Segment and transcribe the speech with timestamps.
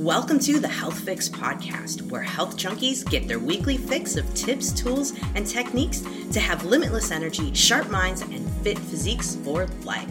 [0.00, 4.72] Welcome to the Health Fix Podcast, where health junkies get their weekly fix of tips,
[4.72, 6.02] tools, and techniques
[6.32, 10.10] to have limitless energy, sharp minds, and fit physiques for life.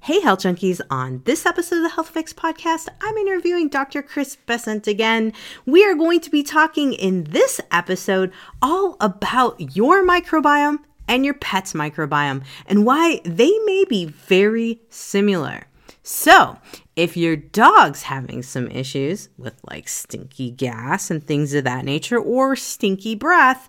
[0.00, 0.82] Hey, health junkies.
[0.90, 4.02] On this episode of the Health Fix Podcast, I'm interviewing Dr.
[4.02, 5.32] Chris Bessent again.
[5.64, 11.32] We are going to be talking in this episode all about your microbiome and your
[11.32, 15.67] pet's microbiome and why they may be very similar.
[16.10, 16.56] So,
[16.96, 22.18] if your dog's having some issues with like stinky gas and things of that nature
[22.18, 23.68] or stinky breath,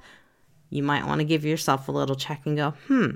[0.70, 3.10] you might want to give yourself a little check and go, hmm,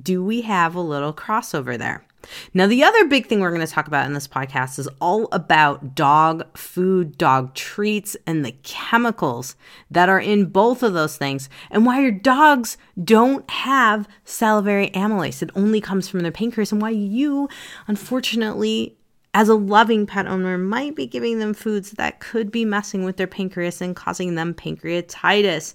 [0.00, 2.06] do we have a little crossover there?
[2.52, 5.28] Now, the other big thing we're going to talk about in this podcast is all
[5.32, 9.56] about dog food, dog treats, and the chemicals
[9.90, 15.42] that are in both of those things, and why your dogs don't have salivary amylase.
[15.42, 17.48] It only comes from their pancreas, and why you,
[17.86, 18.96] unfortunately,
[19.34, 23.16] as a loving pet owner, might be giving them foods that could be messing with
[23.16, 25.74] their pancreas and causing them pancreatitis.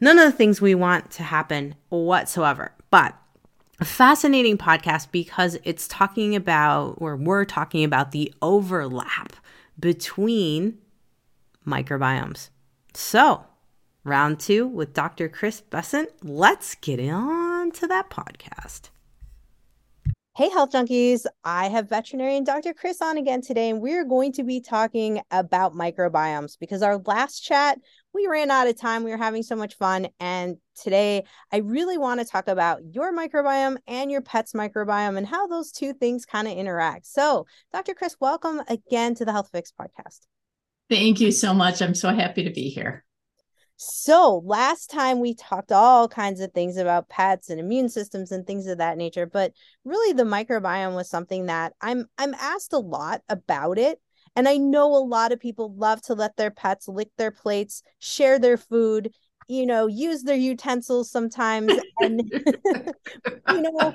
[0.00, 2.72] None of the things we want to happen whatsoever.
[2.90, 3.14] But
[3.80, 9.34] a fascinating podcast because it's talking about, or we're talking about the overlap
[9.78, 10.76] between
[11.66, 12.50] microbiomes.
[12.92, 13.46] So,
[14.04, 15.30] round two with Dr.
[15.30, 16.10] Chris Bessent.
[16.22, 18.90] Let's get on to that podcast.
[20.36, 21.24] Hey, health junkies.
[21.44, 22.74] I have veterinarian Dr.
[22.74, 27.40] Chris on again today, and we're going to be talking about microbiomes because our last
[27.40, 27.78] chat,
[28.12, 29.04] we ran out of time.
[29.04, 30.08] We were having so much fun.
[30.18, 35.26] And today, I really want to talk about your microbiome and your pet's microbiome and
[35.26, 37.06] how those two things kind of interact.
[37.06, 37.94] So, Dr.
[37.94, 40.20] Chris, welcome again to the Health Fix podcast.
[40.88, 41.80] Thank you so much.
[41.80, 43.04] I'm so happy to be here.
[43.76, 48.46] So, last time we talked all kinds of things about pets and immune systems and
[48.46, 49.52] things of that nature, but
[49.84, 53.98] really the microbiome was something that I'm I'm asked a lot about it.
[54.36, 57.82] And I know a lot of people love to let their pets lick their plates,
[57.98, 59.12] share their food,
[59.48, 62.22] you know, use their utensils sometimes and
[63.48, 63.94] you know,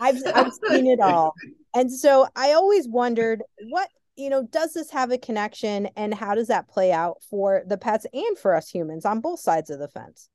[0.00, 1.34] I've I've seen it all.
[1.74, 6.34] And so I always wondered what you know, does this have a connection and how
[6.34, 9.78] does that play out for the pets and for us humans on both sides of
[9.78, 10.28] the fence?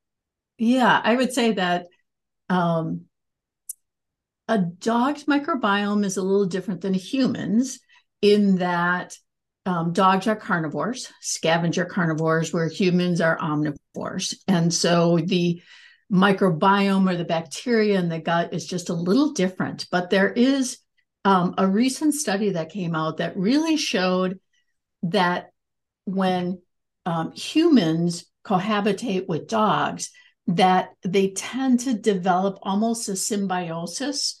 [0.58, 1.86] Yeah, I would say that
[2.48, 3.02] um,
[4.48, 7.78] a dog's microbiome is a little different than a human's
[8.32, 9.16] in that
[9.64, 14.34] um, dogs are carnivores, scavenger carnivores, where humans are omnivores.
[14.46, 15.60] And so the
[16.12, 20.78] microbiome or the bacteria in the gut is just a little different, but there is
[21.24, 24.38] um, a recent study that came out that really showed
[25.02, 25.50] that
[26.04, 26.60] when
[27.04, 30.10] um, humans cohabitate with dogs,
[30.46, 34.38] that they tend to develop almost a symbiosis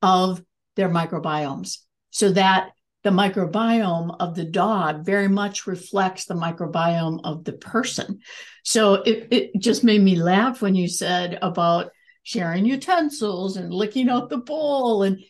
[0.00, 0.40] of
[0.76, 1.78] their microbiomes,
[2.10, 2.70] so that
[3.08, 8.20] the microbiome of the dog very much reflects the microbiome of the person.
[8.64, 11.90] So it, it just made me laugh when you said about
[12.22, 15.20] sharing utensils and licking out the bowl and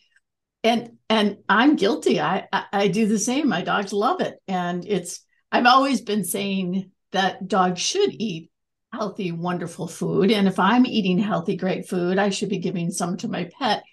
[0.61, 2.19] and and i'm guilty.
[2.19, 3.47] I, I, I do the same.
[3.47, 4.35] My dogs love it.
[4.45, 8.51] And it's i've always been saying that dogs should eat
[8.91, 10.31] healthy wonderful food.
[10.31, 13.83] And if i'm eating healthy great food i should be giving some to my pet.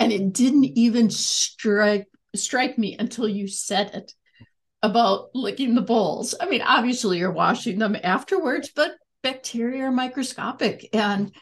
[0.00, 4.12] And it didn't even strike strike me until you said it
[4.82, 10.88] about licking the bowls i mean obviously you're washing them afterwards but bacteria are microscopic
[10.92, 11.34] and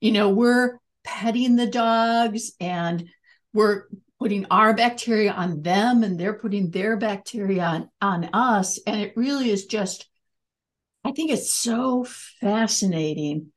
[0.00, 3.08] you know we're petting the dogs and
[3.52, 3.84] we're
[4.18, 8.78] putting our bacteria on them and they're putting their bacteria on, on us.
[8.86, 10.08] And it really is just,
[11.04, 12.04] I think it's so
[12.40, 13.52] fascinating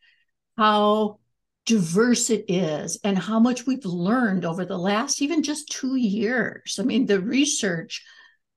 [0.58, 1.20] how
[1.66, 6.78] diverse it is and how much we've learned over the last even just two years.
[6.80, 8.04] I mean, the research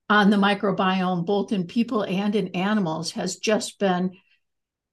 [0.08, 4.12] on the microbiome, both in people and in animals, has just been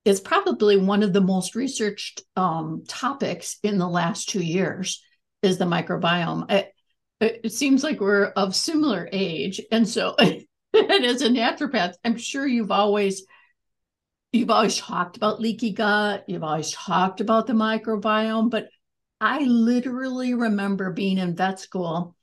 [0.03, 5.03] it's probably one of the most researched um, topics in the last two years
[5.43, 6.45] is the microbiome.
[6.49, 6.69] I,
[7.21, 12.47] it seems like we're of similar age and so and as a naturopath i'm sure
[12.47, 13.23] you've always
[14.31, 18.69] you've always talked about leaky gut you've always talked about the microbiome but
[19.19, 22.15] i literally remember being in vet school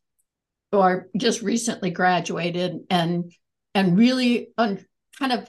[0.73, 3.33] or just recently graduated and
[3.75, 4.85] and really un,
[5.19, 5.49] kind of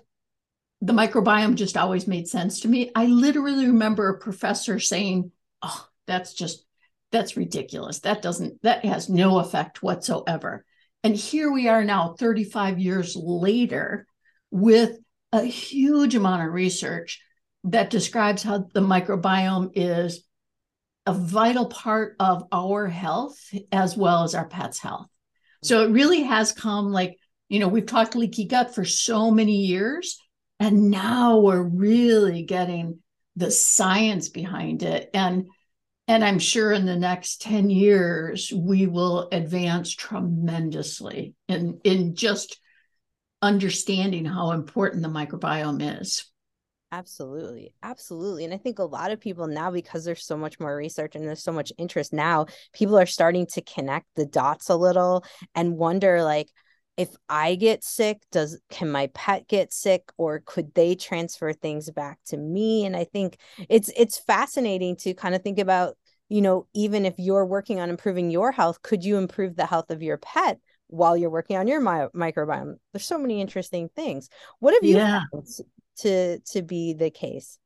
[0.81, 5.87] the microbiome just always made sense to me i literally remember a professor saying oh
[6.07, 6.65] that's just
[7.11, 7.99] that's ridiculous.
[7.99, 10.65] That doesn't, that has no effect whatsoever.
[11.03, 14.05] And here we are now, 35 years later,
[14.51, 14.97] with
[15.31, 17.21] a huge amount of research
[17.65, 20.23] that describes how the microbiome is
[21.05, 23.37] a vital part of our health
[23.71, 25.07] as well as our pets' health.
[25.63, 27.17] So it really has come like,
[27.49, 30.19] you know, we've talked leaky gut for so many years,
[30.59, 32.99] and now we're really getting
[33.35, 35.09] the science behind it.
[35.13, 35.47] And
[36.07, 42.59] and I'm sure in the next 10 years, we will advance tremendously in, in just
[43.41, 46.25] understanding how important the microbiome is.
[46.91, 47.71] Absolutely.
[47.83, 48.45] Absolutely.
[48.45, 51.23] And I think a lot of people now, because there's so much more research and
[51.23, 55.77] there's so much interest now, people are starting to connect the dots a little and
[55.77, 56.47] wonder like,
[56.97, 61.89] if I get sick, does can my pet get sick or could they transfer things
[61.91, 62.85] back to me?
[62.85, 63.37] And I think
[63.69, 65.95] it's it's fascinating to kind of think about,
[66.27, 69.91] you know, even if you're working on improving your health, could you improve the health
[69.91, 70.59] of your pet
[70.89, 72.75] while you're working on your my- microbiome?
[72.93, 74.29] There's so many interesting things.
[74.59, 75.21] What have you yeah.
[75.31, 75.47] found
[75.97, 77.57] to to be the case?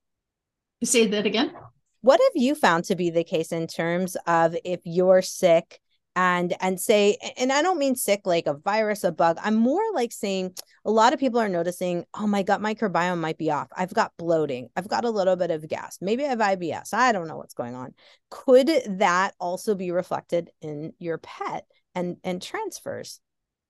[0.83, 1.53] Say that again?
[2.01, 5.79] What have you found to be the case in terms of if you're sick
[6.15, 9.37] and and say and i don't mean sick like a virus a bug.
[9.41, 10.53] I'm more like saying
[10.85, 13.67] a lot of people are noticing oh my gut microbiome might be off.
[13.75, 14.69] I've got bloating.
[14.75, 15.97] I've got a little bit of gas.
[16.01, 17.93] Maybe i have ibs i don't know what's going on.
[18.29, 21.65] Could that also be reflected in your pet
[21.95, 23.19] and and transfers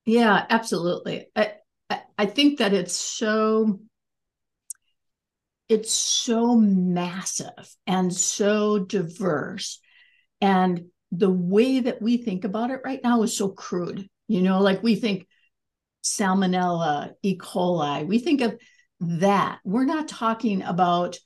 [0.06, 1.52] yeah absolutely i
[2.18, 3.80] i think that it's so
[5.68, 9.80] it's so massive and so diverse.
[10.40, 14.08] And the way that we think about it right now is so crude.
[14.28, 15.26] You know, like we think
[16.02, 17.36] salmonella, E.
[17.38, 18.58] coli, we think of
[19.00, 19.60] that.
[19.64, 21.18] We're not talking about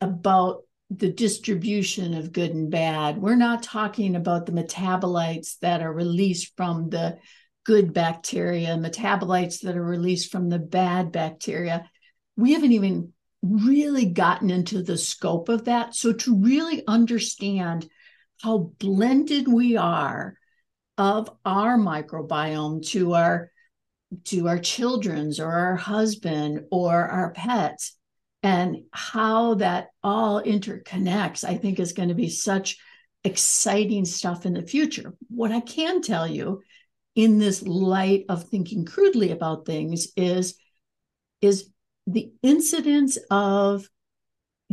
[0.00, 0.62] about
[0.96, 3.18] the distribution of good and bad.
[3.18, 7.18] We're not talking about the metabolites that are released from the
[7.64, 11.88] good bacteria, metabolites that are released from the bad bacteria.
[12.36, 13.12] We haven't even
[13.42, 15.94] really gotten into the scope of that.
[15.94, 17.88] So to really understand
[18.42, 20.36] how blended we are
[20.98, 23.50] of our microbiome to our
[24.24, 27.96] to our children's or our husband or our pets
[28.42, 32.78] and how that all interconnects i think is going to be such
[33.24, 36.60] exciting stuff in the future what i can tell you
[37.14, 40.56] in this light of thinking crudely about things is
[41.40, 41.70] is
[42.06, 43.88] the incidence of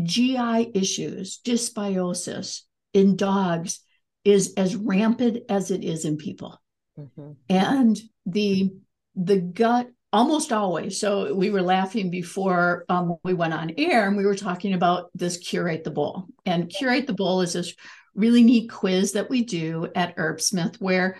[0.02, 2.62] GI issues, dysbiosis
[2.94, 3.82] in dogs
[4.24, 6.60] is as rampant as it is in people.
[6.98, 7.32] Mm-hmm.
[7.50, 8.72] And the
[9.16, 11.00] the gut almost always.
[11.00, 15.10] So we were laughing before um, we went on air and we were talking about
[15.14, 16.26] this curate the bowl.
[16.46, 17.74] And curate the bowl is this
[18.16, 21.18] really neat quiz that we do at Herbsmith where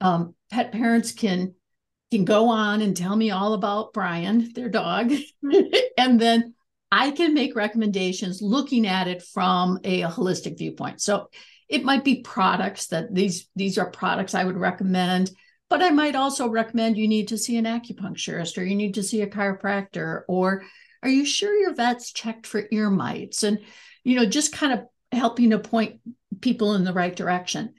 [0.00, 1.54] um, pet parents can
[2.10, 5.12] can go on and tell me all about Brian, their dog.
[5.96, 6.54] and then
[6.90, 11.00] I can make recommendations looking at it from a holistic viewpoint.
[11.00, 11.28] So
[11.68, 15.30] it might be products that these these are products I would recommend,
[15.70, 19.02] but I might also recommend you need to see an acupuncturist or you need to
[19.02, 20.64] see a chiropractor or
[21.02, 23.60] are you sure your vet's checked for ear mites and
[24.04, 24.80] you know just kind of
[25.12, 26.00] helping to point
[26.40, 27.72] people in the right direction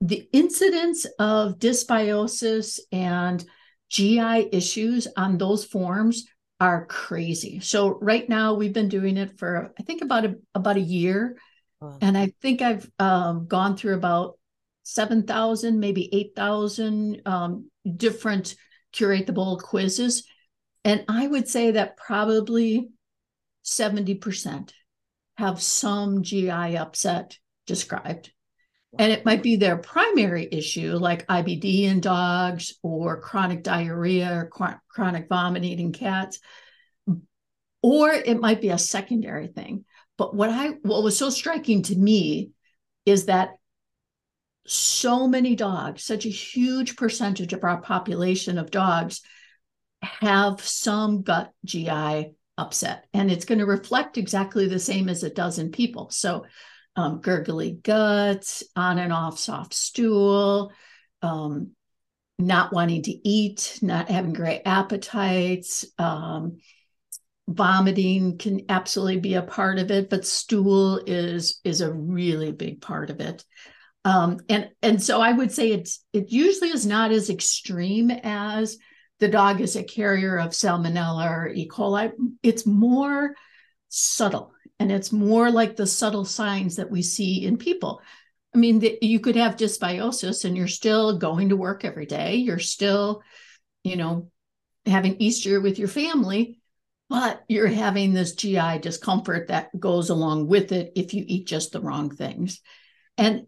[0.00, 3.44] the incidence of dysbiosis and
[3.90, 6.26] GI issues on those forms
[6.60, 7.60] are crazy.
[7.60, 11.38] So right now we've been doing it for I think about a, about a year,
[11.80, 11.98] wow.
[12.00, 14.38] and I think I've um, gone through about
[14.92, 18.54] seven thousand, maybe eight thousand um, different
[18.92, 20.24] curate the bowl quizzes,
[20.84, 22.90] and I would say that probably
[23.62, 24.74] seventy percent
[25.36, 28.32] have some GI upset described.
[28.98, 34.80] And it might be their primary issue, like IBD in dogs or chronic diarrhea or
[34.88, 36.40] chronic vomiting in cats.
[37.82, 39.84] Or it might be a secondary thing.
[40.18, 42.50] But what I what was so striking to me
[43.06, 43.52] is that
[44.66, 49.22] so many dogs, such a huge percentage of our population of dogs
[50.02, 53.06] have some gut GI upset.
[53.12, 56.10] And it's going to reflect exactly the same as it does in people.
[56.10, 56.44] So
[56.96, 60.72] um, gurgly guts, on and off soft stool,
[61.22, 61.70] um,
[62.38, 65.84] not wanting to eat, not having great appetites.
[65.98, 66.58] Um,
[67.48, 72.80] vomiting can absolutely be a part of it, but stool is is a really big
[72.80, 73.44] part of it.
[74.04, 78.78] Um, and and so I would say it's it usually is not as extreme as
[79.18, 81.68] the dog is a carrier of salmonella or E.
[81.68, 82.12] coli.
[82.42, 83.34] It's more
[83.90, 88.00] subtle and it's more like the subtle signs that we see in people.
[88.54, 92.36] I mean, the, you could have dysbiosis and you're still going to work every day.
[92.36, 93.22] You're still,
[93.84, 94.30] you know,
[94.86, 96.58] having Easter with your family,
[97.10, 101.72] but you're having this GI discomfort that goes along with it if you eat just
[101.72, 102.60] the wrong things.
[103.18, 103.46] And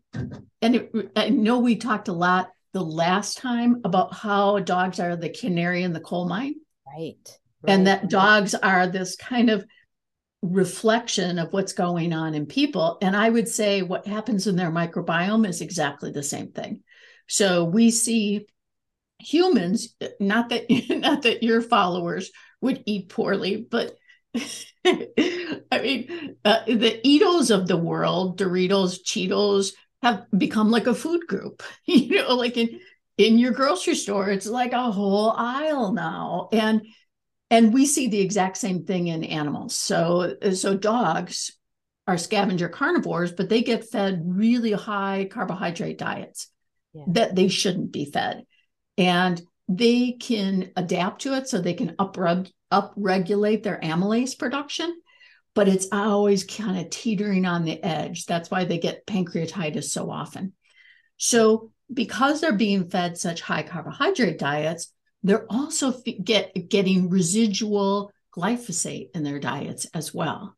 [0.60, 5.16] and it, I know we talked a lot the last time about how dogs are
[5.16, 6.54] the canary in the coal mine.
[6.86, 7.16] Right.
[7.62, 7.72] right.
[7.72, 9.64] And that dogs are this kind of
[10.42, 12.98] reflection of what's going on in people.
[13.00, 16.82] And I would say what happens in their microbiome is exactly the same thing.
[17.28, 18.46] So we see
[19.18, 23.96] humans, not that not that your followers would eat poorly, but
[24.84, 31.26] I mean, uh, the Eatos of the world, Doritos, Cheetos, have become like a food
[31.26, 31.62] group.
[31.86, 32.80] you know, like in
[33.18, 36.86] in your grocery store, it's like a whole aisle now, and
[37.50, 39.76] and we see the exact same thing in animals.
[39.76, 41.52] So so dogs
[42.06, 46.48] are scavenger carnivores, but they get fed really high carbohydrate diets
[46.94, 47.04] yeah.
[47.08, 48.44] that they shouldn't be fed,
[48.96, 49.40] and
[49.76, 54.94] they can adapt to it so they can up upregulate their amylase production
[55.54, 58.26] but it's always kind of teetering on the edge.
[58.26, 60.54] That's why they get pancreatitis so often.
[61.18, 65.92] So, because they're being fed such high carbohydrate diets, they're also
[66.24, 70.56] get getting residual glyphosate in their diets as well.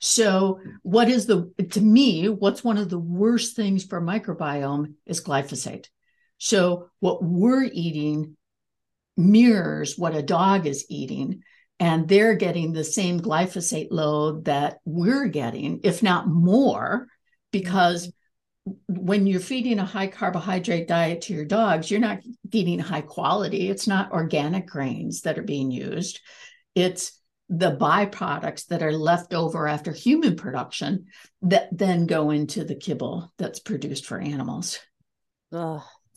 [0.00, 5.24] So, what is the to me, what's one of the worst things for microbiome is
[5.24, 5.86] glyphosate.
[6.36, 8.36] So, what we're eating
[9.18, 11.42] mirrors what a dog is eating
[11.80, 17.06] and they're getting the same glyphosate load that we're getting, if not more,
[17.52, 18.12] because
[18.86, 22.18] when you're feeding a high carbohydrate diet to your dogs, you're not
[22.50, 23.68] feeding high quality.
[23.70, 26.20] It's not organic grains that are being used.
[26.74, 31.06] It's the byproducts that are left over after human production
[31.42, 34.78] that then go into the kibble that's produced for animals.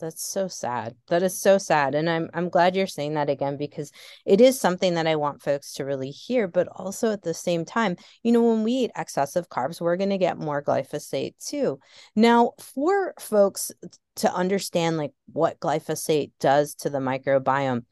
[0.02, 0.96] That's so sad.
[1.06, 1.94] That is so sad.
[1.94, 3.92] And I'm I'm glad you're saying that again because
[4.26, 7.64] it is something that I want folks to really hear, but also at the same
[7.64, 11.78] time, you know, when we eat excessive carbs, we're going to get more glyphosate too.
[12.16, 13.70] Now, for folks
[14.16, 17.84] to understand like what glyphosate does to the microbiome,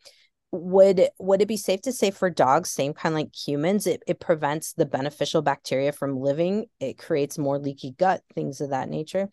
[0.50, 4.18] would would it be safe to say for dogs same kind like humans it, it
[4.18, 9.30] prevents the beneficial bacteria from living it creates more leaky gut things of that nature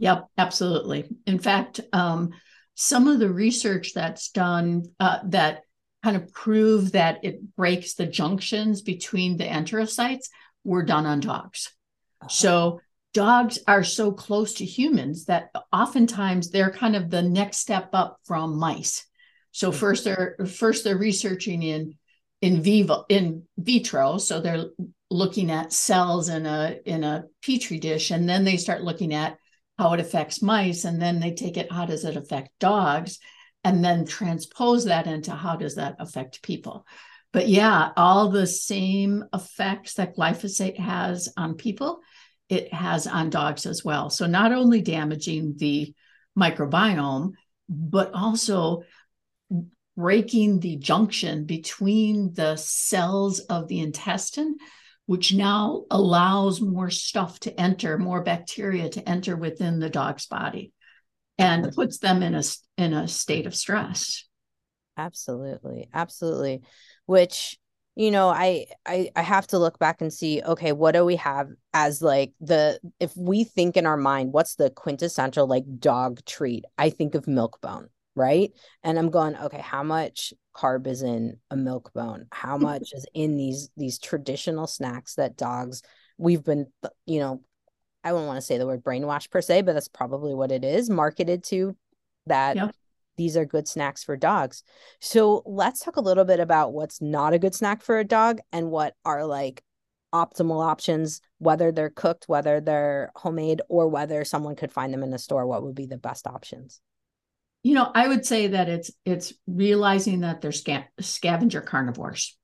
[0.00, 1.04] Yep, absolutely.
[1.26, 2.30] In fact, um,
[2.74, 5.60] some of the research that's done uh, that
[6.02, 10.28] kind of prove that it breaks the junctions between the enterocytes
[10.64, 11.70] were done on dogs.
[12.22, 12.28] Uh-huh.
[12.28, 12.80] So
[13.12, 18.20] dogs are so close to humans that oftentimes they're kind of the next step up
[18.24, 19.06] from mice.
[19.52, 19.78] So mm-hmm.
[19.78, 21.98] first they're first they're researching in
[22.40, 24.64] in vivo in vitro, so they're
[25.10, 29.36] looking at cells in a in a petri dish, and then they start looking at
[29.80, 33.18] how it affects mice and then they take it how does it affect dogs?
[33.64, 36.86] And then transpose that into how does that affect people?
[37.32, 42.00] But yeah all the same effects that glyphosate has on people
[42.48, 44.10] it has on dogs as well.
[44.10, 45.94] So not only damaging the
[46.38, 47.32] microbiome
[47.68, 48.82] but also
[49.96, 54.56] breaking the junction between the cells of the intestine
[55.10, 60.72] which now allows more stuff to enter, more bacteria to enter within the dog's body
[61.36, 62.42] and puts them in a
[62.76, 64.28] in a state of stress.
[64.96, 65.88] Absolutely.
[65.92, 66.62] Absolutely.
[67.06, 67.58] Which
[67.96, 71.16] you know I, I i have to look back and see okay what do we
[71.16, 76.24] have as like the if we think in our mind what's the quintessential like dog
[76.24, 78.52] treat i think of milk bone right
[78.84, 82.26] and i'm going okay how much carb is in a milk bone.
[82.32, 82.64] How mm-hmm.
[82.64, 85.82] much is in these these traditional snacks that dogs
[86.20, 86.66] we've been
[87.06, 87.40] you know
[88.04, 90.64] i wouldn't want to say the word brainwash per se but that's probably what it
[90.64, 91.74] is marketed to
[92.26, 92.74] that yep.
[93.16, 94.62] these are good snacks for dogs.
[95.00, 98.40] So let's talk a little bit about what's not a good snack for a dog
[98.52, 99.62] and what are like
[100.12, 105.10] optimal options whether they're cooked whether they're homemade or whether someone could find them in
[105.10, 106.80] the store what would be the best options
[107.62, 112.36] you know i would say that it's it's realizing that they're sca- scavenger carnivores.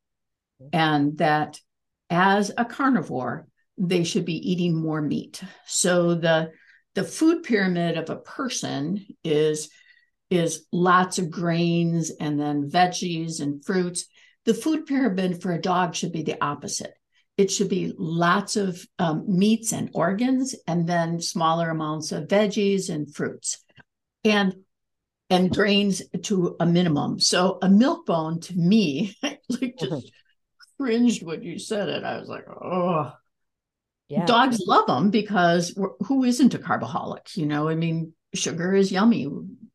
[0.73, 1.61] And that
[2.08, 3.46] as a carnivore
[3.78, 5.42] they should be eating more meat.
[5.66, 6.52] So the
[6.94, 9.68] the food pyramid of a person is
[10.30, 14.06] is lots of grains and then veggies and fruits.
[14.44, 16.94] The food pyramid for a dog should be the opposite.
[17.37, 22.88] It should be lots of um, meats and organs and then smaller amounts of veggies
[22.88, 23.58] and fruits.
[24.25, 24.54] And
[25.30, 27.18] and grains to a minimum.
[27.18, 30.12] So a milk bone to me, like just
[30.78, 32.04] cringed when you said it.
[32.04, 33.12] I was like, oh.
[34.09, 34.25] Yeah.
[34.25, 37.37] Dogs love them because who isn't a carboholic?
[37.37, 39.28] You know, I mean, sugar is yummy.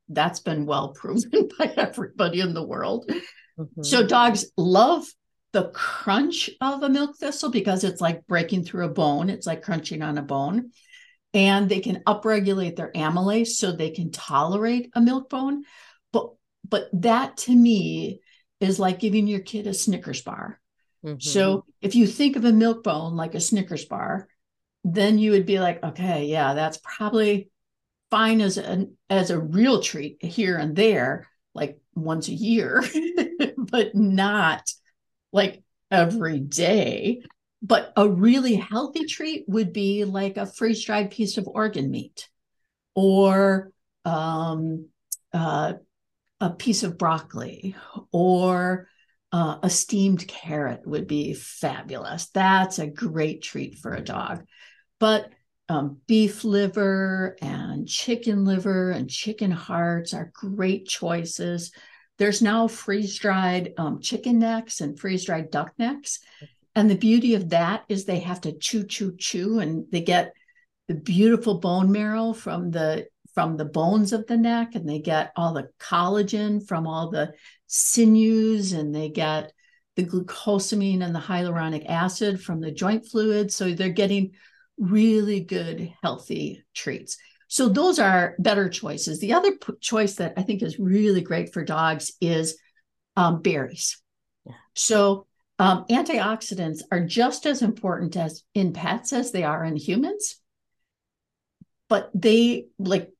[0.08, 3.12] That's been well proven by everybody in the world.
[3.60, 3.84] Mm-hmm.
[3.84, 5.06] So dogs love
[5.52, 9.30] the crunch of a milk thistle because it's like breaking through a bone.
[9.30, 10.72] It's like crunching on a bone.
[11.34, 15.64] And they can upregulate their amylase so they can tolerate a milk bone.
[16.12, 16.32] But
[16.68, 18.22] but that to me
[18.60, 20.60] is like giving your kid a Snickers bar.
[21.06, 21.20] Mm-hmm.
[21.20, 24.28] So if you think of a milk bone like a Snickers bar,
[24.84, 27.50] then you would be like, okay, yeah, that's probably
[28.10, 32.84] fine as a as a real treat here and there, like once a year,
[33.58, 34.70] but not
[35.32, 37.24] like every day.
[37.62, 42.28] But a really healthy treat would be like a freeze dried piece of organ meat
[42.96, 43.72] or
[44.04, 44.88] um,
[45.34, 45.74] uh,
[46.40, 47.76] a piece of broccoli
[48.12, 48.88] or
[49.32, 52.28] uh, a steamed carrot would be fabulous.
[52.30, 54.44] That's a great treat for a dog.
[55.00, 55.32] But
[55.70, 61.72] um, beef liver and chicken liver and chicken hearts are great choices.
[62.18, 66.20] There's now freeze dried um, chicken necks and freeze dried duck necks.
[66.76, 70.34] And the beauty of that is they have to chew, chew, chew, and they get
[70.88, 75.32] the beautiful bone marrow from the from the bones of the neck, and they get
[75.38, 77.34] all the collagen from all the
[77.68, 79.54] sinews, and they get
[79.96, 83.52] the glucosamine and the hyaluronic acid from the joint fluid.
[83.52, 84.32] So they're getting
[84.78, 87.18] really good, healthy treats.
[87.48, 89.20] So those are better choices.
[89.20, 92.58] The other p- choice that I think is really great for dogs is
[93.16, 94.02] um, berries.
[94.46, 94.54] Yeah.
[94.74, 95.28] So
[95.62, 100.38] um, antioxidants are just as important as in pets as they are in humans,
[101.88, 103.12] but they like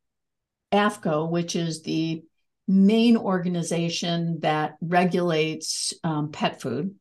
[0.72, 2.24] AAFCO, which is the
[2.68, 6.96] main organization that regulates um, pet food,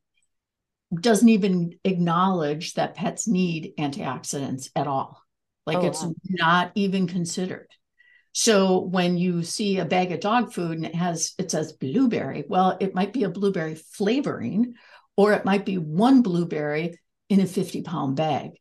[0.93, 5.23] doesn't even acknowledge that pets need antioxidants at all.
[5.65, 6.13] Like oh, it's wow.
[6.29, 7.69] not even considered.
[8.33, 12.45] So when you see a bag of dog food and it has it says blueberry,
[12.47, 14.75] well, it might be a blueberry flavoring,
[15.21, 16.99] or it might be one blueberry
[17.29, 18.53] in a 50 pound bag,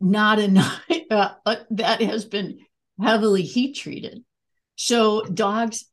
[0.00, 0.80] not enough
[1.10, 2.60] uh, uh, that has been
[3.02, 4.22] heavily heat treated.
[4.76, 5.86] So dogs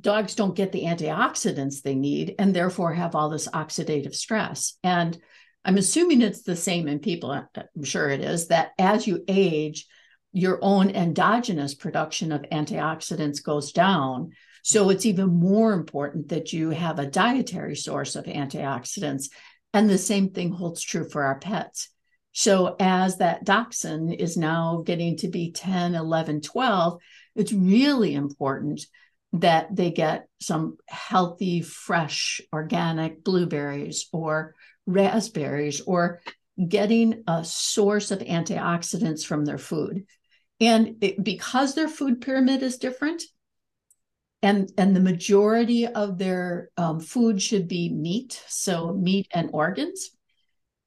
[0.00, 4.78] dogs don't get the antioxidants they need and therefore have all this oxidative stress.
[4.82, 5.18] And
[5.62, 7.30] I'm assuming it's the same in people.
[7.32, 9.86] I'm sure it is that as you age,
[10.32, 14.30] your own endogenous production of antioxidants goes down.
[14.62, 19.28] So it's even more important that you have a dietary source of antioxidants
[19.72, 21.90] and the same thing holds true for our pets.
[22.32, 27.00] So, as that dachshund is now getting to be 10, 11, 12,
[27.34, 28.82] it's really important
[29.32, 34.54] that they get some healthy, fresh, organic blueberries or
[34.86, 36.20] raspberries or
[36.68, 40.06] getting a source of antioxidants from their food.
[40.60, 43.22] And it, because their food pyramid is different,
[44.46, 50.10] and and the majority of their um, food should be meat so meat and organs.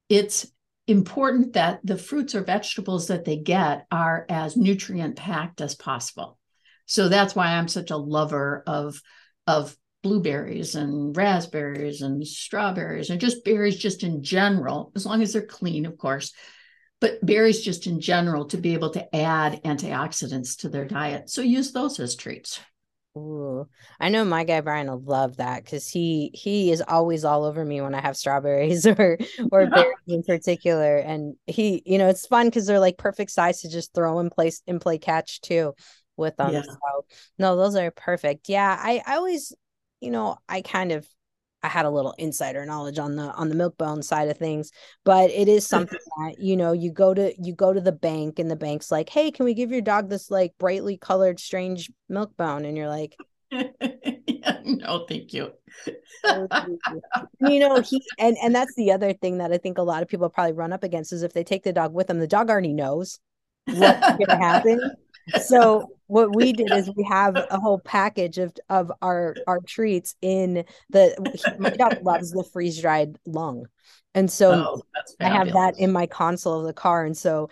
[0.07, 0.49] It's
[0.87, 6.39] important that the fruits or vegetables that they get are as nutrient packed as possible.
[6.85, 9.01] So that's why i'm such a lover of
[9.45, 15.33] of blueberries and raspberries and strawberries and just berries just in general as long as
[15.33, 16.31] they're clean of course.
[17.01, 21.29] But berries just in general to be able to add antioxidants to their diet.
[21.29, 22.61] So use those as treats
[23.17, 23.67] Ooh,
[23.99, 27.65] I know my guy Brian will love that because he he is always all over
[27.65, 29.17] me when I have strawberries or
[29.51, 30.97] or berries in particular.
[30.97, 34.29] And he, you know, it's fun because they're like perfect size to just throw in
[34.29, 35.73] place and play catch too
[36.17, 36.53] with them.
[36.53, 36.61] Yeah.
[36.61, 37.05] So
[37.39, 38.47] no, those are perfect.
[38.47, 39.53] Yeah, I I always,
[40.01, 41.07] you know, I kind of
[41.61, 44.71] I had a little insider knowledge on the on the milk bone side of things,
[45.03, 48.39] but it is something that you know you go to you go to the bank
[48.39, 51.91] and the bank's like, "Hey, can we give your dog this like brightly colored strange
[52.07, 53.15] milk bone?" And you're like,
[53.51, 55.51] "No, thank you."
[56.23, 56.47] Oh,
[57.41, 60.09] you know, he and and that's the other thing that I think a lot of
[60.09, 62.49] people probably run up against is if they take the dog with them, the dog
[62.49, 63.19] already knows
[63.65, 64.91] what's going to happen.
[65.45, 70.15] So what we did is we have a whole package of of our our treats
[70.21, 71.15] in the
[71.59, 73.65] my dog loves the freeze dried lung.
[74.15, 74.81] And so oh,
[75.19, 77.05] i have that in my console of the car.
[77.05, 77.49] And so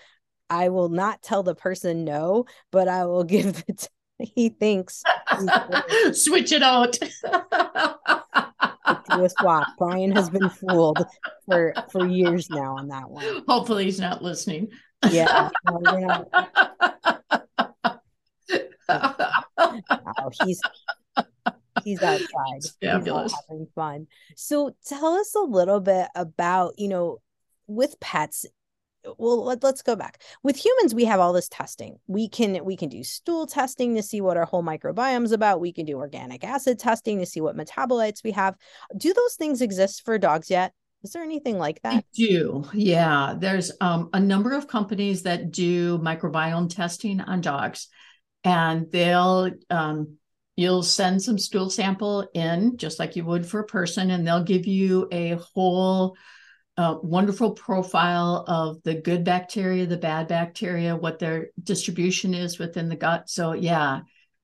[0.50, 5.04] i will not tell the person no but i will give it he thinks
[6.14, 6.98] switch it out.
[9.10, 9.68] To a swap.
[9.78, 11.06] Brian has been fooled
[11.46, 13.44] for for years now on that one.
[13.48, 14.70] Hopefully he's not listening.
[15.12, 15.50] Yeah.
[15.70, 16.26] No,
[19.58, 20.62] oh, he's
[21.84, 22.64] he's outside.
[22.82, 23.32] Fabulous.
[23.32, 24.08] He's having fun.
[24.36, 27.20] So tell us a little bit about, you know,
[27.68, 28.46] with pets.
[29.18, 30.22] Well, let, let's go back.
[30.44, 31.98] With humans, we have all this testing.
[32.08, 35.62] We can we can do stool testing to see what our whole microbiome is about.
[35.62, 38.56] We can do organic acid testing to see what metabolites we have.
[38.98, 40.74] Do those things exist for dogs yet?
[41.04, 42.04] Is there anything like that?
[42.14, 42.66] Do.
[42.74, 43.36] Yeah.
[43.38, 47.88] There's um, a number of companies that do microbiome testing on dogs,
[48.48, 50.18] and they'll um,
[50.56, 54.44] you'll send some stool sample in just like you would for a person, and they'll
[54.44, 56.16] give you a whole
[56.78, 62.88] uh, wonderful profile of the good bacteria, the bad bacteria, what their distribution is within
[62.88, 63.30] the gut.
[63.30, 64.02] So yeah,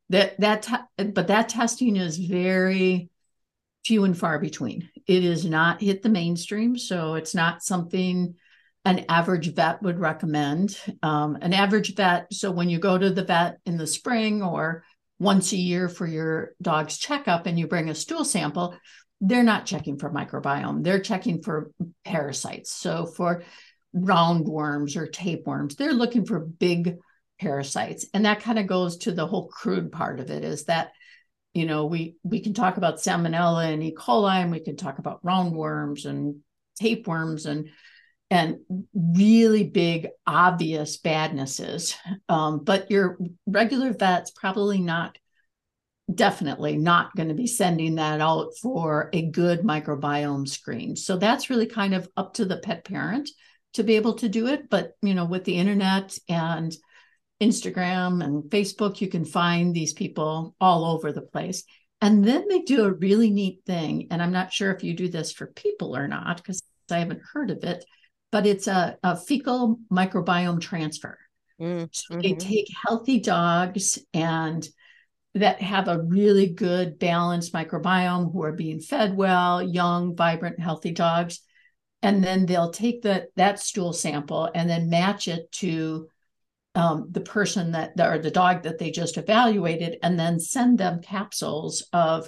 [0.09, 3.09] that that but that testing is very
[3.85, 4.89] few and far between.
[5.07, 8.35] It is not hit the mainstream, so it's not something
[8.85, 10.77] an average vet would recommend.
[11.01, 14.83] Um, an average vet, so when you go to the vet in the spring or
[15.19, 18.75] once a year for your dog's checkup and you bring a stool sample,
[19.21, 20.83] they're not checking for microbiome.
[20.83, 21.71] They're checking for
[22.03, 22.75] parasites.
[22.75, 23.43] So for
[23.95, 26.97] roundworms or tapeworms, they're looking for big
[27.39, 28.05] parasites.
[28.13, 30.91] And that kind of goes to the whole crude part of it is that
[31.53, 34.97] you know we we can talk about salmonella and e coli and we can talk
[34.97, 36.37] about roundworms and
[36.79, 37.69] tapeworms and
[38.33, 38.57] and
[38.93, 41.95] really big obvious badnesses
[42.29, 45.17] um, but your regular vet's probably not
[46.13, 51.49] definitely not going to be sending that out for a good microbiome screen so that's
[51.49, 53.29] really kind of up to the pet parent
[53.73, 56.75] to be able to do it but you know with the internet and
[57.43, 61.63] Instagram and Facebook, you can find these people all over the place.
[62.01, 64.07] And then they do a really neat thing.
[64.11, 67.21] And I'm not sure if you do this for people or not, because I haven't
[67.33, 67.85] heard of it,
[68.33, 71.19] but it's a, a fecal microbiome transfer.
[71.61, 71.85] Mm-hmm.
[71.91, 74.67] So they take healthy dogs and
[75.35, 80.89] that have a really good balanced microbiome who are being fed well, young, vibrant, healthy
[80.89, 81.41] dogs.
[82.01, 86.07] And then they'll take the, that stool sample and then match it to
[86.73, 91.03] um, the person that or the dog that they just evaluated and then send them
[91.03, 92.27] capsules of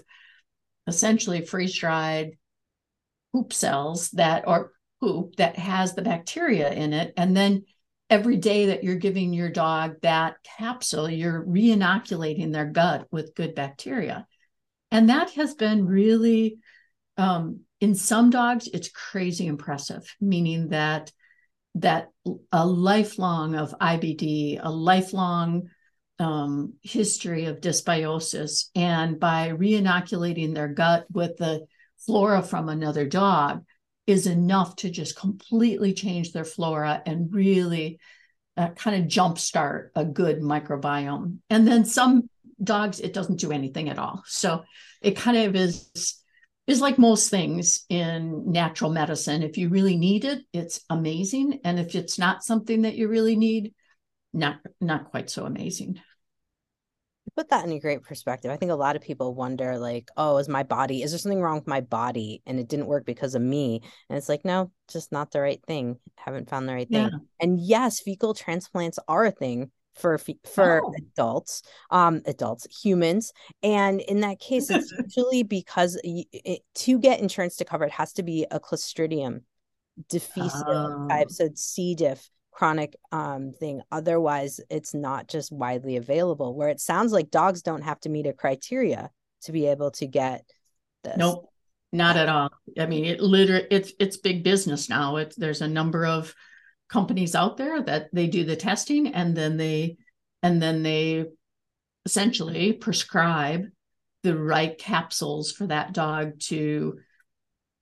[0.85, 2.37] essentially freeze dried
[3.33, 7.63] poop cells that or poop that has the bacteria in it and then
[8.09, 13.55] every day that you're giving your dog that capsule you're reinoculating their gut with good
[13.55, 14.27] bacteria.
[14.91, 16.59] And that has been really
[17.17, 21.11] um, in some dogs it's crazy impressive meaning that
[21.75, 22.07] that
[22.53, 25.69] a lifelong of IBD, a lifelong
[26.19, 33.65] um, history of dysbiosis, and by reinoculating their gut with the flora from another dog
[34.07, 37.99] is enough to just completely change their flora and really
[38.57, 41.39] uh, kind of jumpstart a good microbiome.
[41.49, 42.29] And then some
[42.63, 44.23] dogs, it doesn't do anything at all.
[44.25, 44.63] So
[45.01, 46.21] it kind of is
[46.67, 49.43] is like most things in natural medicine.
[49.43, 51.59] If you really need it, it's amazing.
[51.63, 53.73] And if it's not something that you really need,
[54.33, 55.99] not not quite so amazing.
[57.35, 58.51] Put that in a great perspective.
[58.51, 61.41] I think a lot of people wonder, like, oh, is my body, is there something
[61.41, 62.41] wrong with my body?
[62.45, 63.81] And it didn't work because of me.
[64.09, 65.97] And it's like, no, just not the right thing.
[66.17, 67.09] Haven't found the right yeah.
[67.09, 67.19] thing.
[67.39, 70.93] And yes, fecal transplants are a thing for for oh.
[70.97, 73.31] adults um adults humans
[73.63, 78.13] and in that case it's usually because it, to get insurance to cover it has
[78.13, 79.41] to be a clostridium
[80.09, 81.07] difficile oh.
[81.07, 83.81] type so c diff chronic um thing.
[83.91, 88.25] Otherwise it's not just widely available where it sounds like dogs don't have to meet
[88.25, 89.09] a criteria
[89.41, 90.45] to be able to get
[91.03, 91.17] this.
[91.17, 91.51] Nope
[91.95, 92.49] not at all.
[92.77, 95.15] I mean it literally it's it's big business now.
[95.15, 96.33] It's there's a number of
[96.89, 99.97] companies out there that they do the testing and then they
[100.43, 101.25] and then they
[102.05, 103.65] essentially prescribe
[104.23, 106.99] the right capsules for that dog to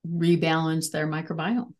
[0.06, 1.74] rebalance their microbiome.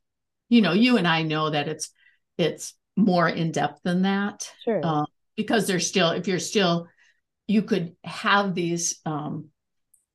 [0.48, 1.90] You know you and i know that it's
[2.36, 4.84] it's more in depth than that sure.
[4.84, 6.88] Um, because there's still if you're still
[7.46, 9.48] you could have these um,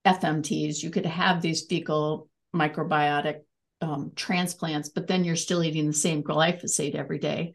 [0.05, 3.41] fmts you could have these fecal microbiotic
[3.81, 7.53] um, transplants, but then you're still eating the same glyphosate every day.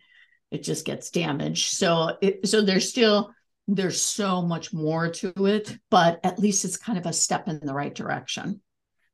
[0.50, 1.74] It just gets damaged.
[1.74, 3.32] So it, so there's still
[3.66, 7.60] there's so much more to it, but at least it's kind of a step in
[7.62, 8.60] the right direction.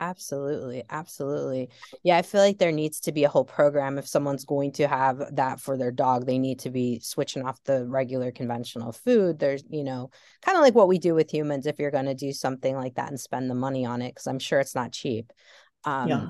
[0.00, 0.82] Absolutely.
[0.88, 1.68] Absolutely.
[2.02, 4.88] Yeah, I feel like there needs to be a whole program if someone's going to
[4.88, 9.38] have that for their dog, they need to be switching off the regular conventional food.
[9.38, 10.10] There's, you know,
[10.40, 12.94] kind of like what we do with humans if you're going to do something like
[12.94, 15.32] that and spend the money on it cuz I'm sure it's not cheap.
[15.84, 16.26] Um yeah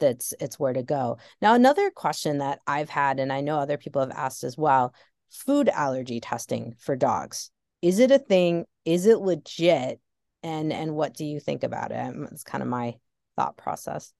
[0.00, 1.18] that's it's where to go.
[1.40, 4.92] Now, another question that I've had, and I know other people have asked as well
[5.30, 7.50] food allergy testing for dogs.
[7.82, 8.66] Is it a thing?
[8.84, 10.00] Is it legit?
[10.42, 12.14] And and what do you think about it?
[12.32, 12.96] It's kind of my
[13.36, 14.12] thought process.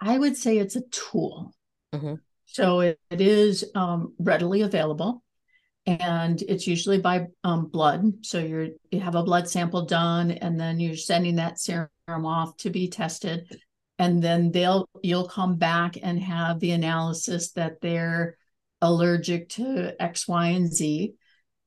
[0.00, 1.54] I would say it's a tool.
[1.94, 2.14] Mm-hmm.
[2.46, 5.22] So it, it is um, readily available
[5.86, 8.26] and it's usually by um, blood.
[8.26, 12.56] So you're you have a blood sample done, and then you're sending that serum off
[12.58, 13.46] to be tested.
[13.98, 18.36] and then they'll you'll come back and have the analysis that they're
[18.80, 21.14] allergic to X, Y, and Z.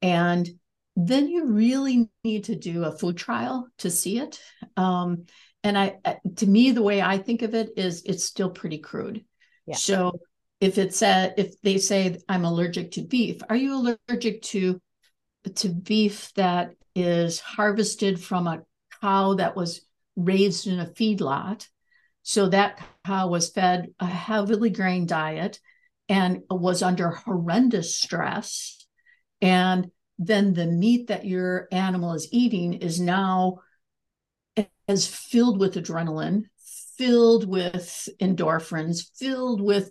[0.02, 0.48] And
[0.96, 4.42] then you really need to do a food trial to see it.
[4.78, 5.26] Um,
[5.64, 5.98] and I,
[6.38, 9.24] to me, the way I think of it is it's still pretty crude.
[9.66, 9.76] Yeah.
[9.76, 10.20] So
[10.60, 14.82] if it's a, if they say I'm allergic to beef, are you allergic to
[15.56, 18.62] to beef that is harvested from a
[19.02, 19.82] cow that was
[20.16, 21.68] raised in a feedlot?
[22.24, 25.60] So that cow was fed a heavily grain diet
[26.10, 28.86] and was under horrendous stress.
[29.42, 29.90] And
[30.24, 33.58] then the meat that your animal is eating is now
[34.88, 36.44] as filled with adrenaline,
[36.96, 39.90] filled with endorphins, filled with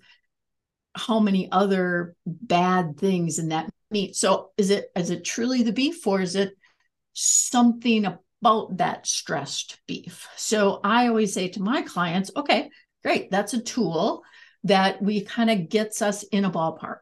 [0.94, 4.14] how many other bad things in that meat.
[4.14, 6.52] So is it is it truly the beef or is it
[7.12, 10.28] something about that stressed beef?
[10.36, 12.70] So I always say to my clients, okay,
[13.02, 14.22] great, that's a tool
[14.62, 16.98] that we kind of gets us in a ballpark.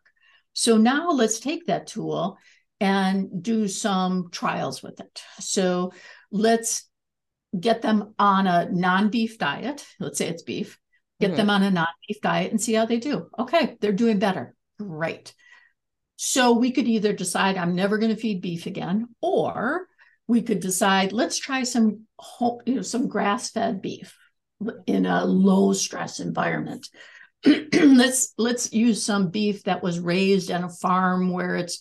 [0.54, 2.38] So now let's take that tool
[2.80, 5.22] and do some trials with it.
[5.40, 5.92] So
[6.30, 6.88] let's
[7.58, 9.84] get them on a non-beef diet.
[9.98, 10.78] Let's say it's beef.
[11.20, 11.36] Get mm-hmm.
[11.36, 13.28] them on a non-beef diet and see how they do.
[13.38, 14.54] Okay, they're doing better.
[14.78, 15.34] Great.
[16.16, 19.86] So we could either decide I'm never going to feed beef again, or
[20.26, 22.06] we could decide let's try some
[22.66, 24.16] you know some grass-fed beef
[24.86, 26.88] in a low stress environment.
[27.72, 31.80] let's let's use some beef that was raised on a farm where it's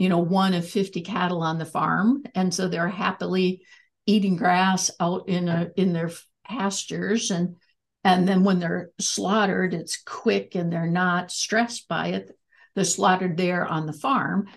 [0.00, 2.24] you know one of 50 cattle on the farm.
[2.34, 3.60] And so they're happily
[4.06, 6.10] eating grass out in a in their
[6.42, 7.30] pastures.
[7.30, 7.56] And
[8.02, 12.30] and then when they're slaughtered it's quick and they're not stressed by it.
[12.74, 14.48] They're slaughtered there on the farm.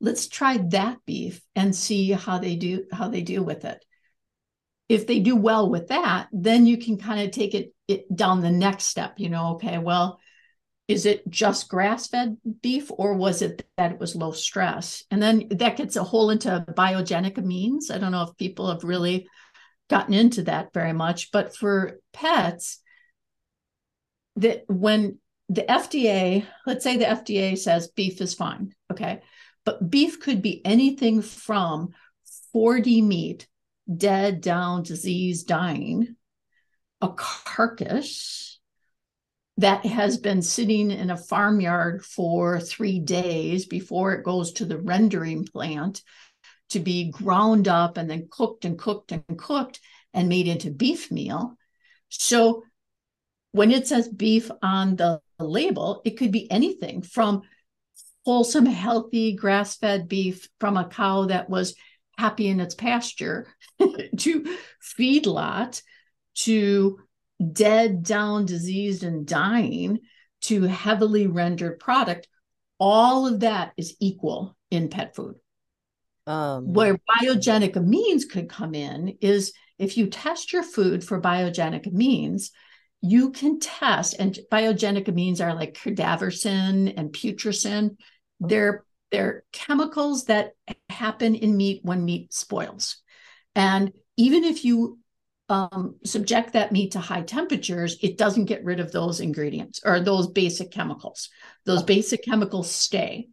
[0.00, 3.84] Let's try that beef and see how they do how they do with it.
[4.88, 8.40] If they do well with that, then you can kind of take it, it down
[8.40, 9.14] the next step.
[9.16, 10.20] You know, okay, well,
[10.92, 15.04] is it just grass fed beef or was it that it was low stress?
[15.10, 17.90] And then that gets a whole into biogenic amines.
[17.90, 19.26] I don't know if people have really
[19.88, 22.80] gotten into that very much, but for pets,
[24.36, 29.22] that when the FDA, let's say the FDA says beef is fine, okay,
[29.64, 31.94] but beef could be anything from
[32.54, 33.48] 4D meat
[33.96, 36.16] dead, down, diseased, dying,
[37.00, 38.51] a carcass
[39.58, 44.78] that has been sitting in a farmyard for three days before it goes to the
[44.78, 46.02] rendering plant
[46.70, 49.78] to be ground up and then cooked and cooked and cooked
[50.14, 51.56] and made into beef meal.
[52.08, 52.64] So
[53.52, 57.42] when it says beef on the label, it could be anything from
[58.24, 61.74] wholesome, healthy, grass fed beef from a cow that was
[62.16, 63.46] happy in its pasture
[64.18, 64.56] to
[64.98, 65.82] feedlot
[66.34, 66.98] to
[67.42, 70.00] dead, down, diseased, and dying
[70.42, 72.28] to heavily rendered product.
[72.78, 75.36] All of that is equal in pet food.
[76.26, 81.86] Um, Where biogenic amines could come in is if you test your food for biogenic
[81.92, 82.50] amines,
[83.00, 87.96] you can test, and biogenic amines are like cadaversin and putrescine.
[88.38, 90.52] They're they're chemicals that
[90.88, 92.96] happen in meat when meat spoils.
[93.54, 94.98] And even if you
[95.52, 100.00] um, subject that meat to high temperatures, it doesn't get rid of those ingredients or
[100.00, 101.28] those basic chemicals.
[101.66, 103.28] Those basic chemicals stay.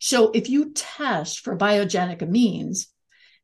[0.00, 2.86] So if you test for biogenic amines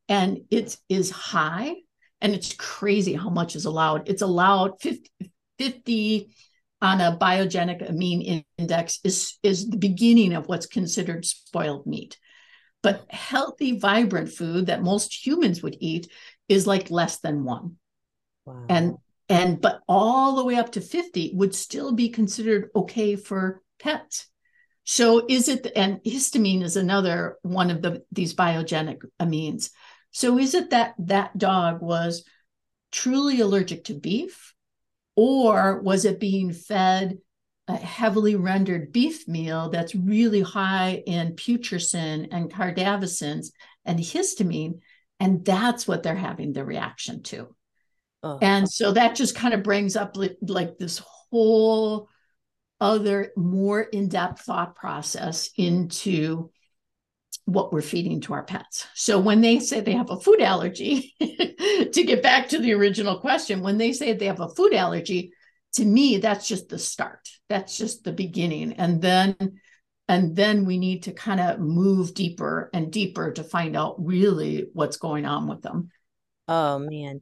[0.08, 1.76] and it is high,
[2.20, 5.10] and it's crazy how much is allowed, it's allowed 50,
[5.58, 6.34] 50
[6.82, 12.18] on a biogenic amine index is, is the beginning of what's considered spoiled meat.
[12.82, 16.10] But healthy, vibrant food that most humans would eat
[16.48, 17.76] is like less than one.
[18.46, 18.64] Wow.
[18.68, 18.94] And
[19.28, 24.28] and but all the way up to 50 would still be considered okay for pets.
[24.84, 29.70] So is it and histamine is another one of the these biogenic amines.
[30.12, 32.24] So is it that that dog was
[32.92, 34.54] truly allergic to beef
[35.16, 37.18] or was it being fed
[37.68, 43.48] a heavily rendered beef meal that's really high in putrescine and cardavicins
[43.84, 44.78] and histamine?
[45.18, 47.55] And that's what they're having the reaction to.
[48.26, 48.38] Oh.
[48.42, 52.08] And so that just kind of brings up like, like this whole
[52.80, 56.50] other more in-depth thought process into
[57.44, 58.86] what we're feeding to our pets.
[58.94, 63.20] So when they say they have a food allergy, to get back to the original
[63.20, 65.32] question, when they say they have a food allergy,
[65.74, 67.28] to me that's just the start.
[67.48, 68.72] That's just the beginning.
[68.72, 69.60] And then
[70.08, 74.66] and then we need to kind of move deeper and deeper to find out really
[74.72, 75.90] what's going on with them.
[76.48, 77.20] Oh man.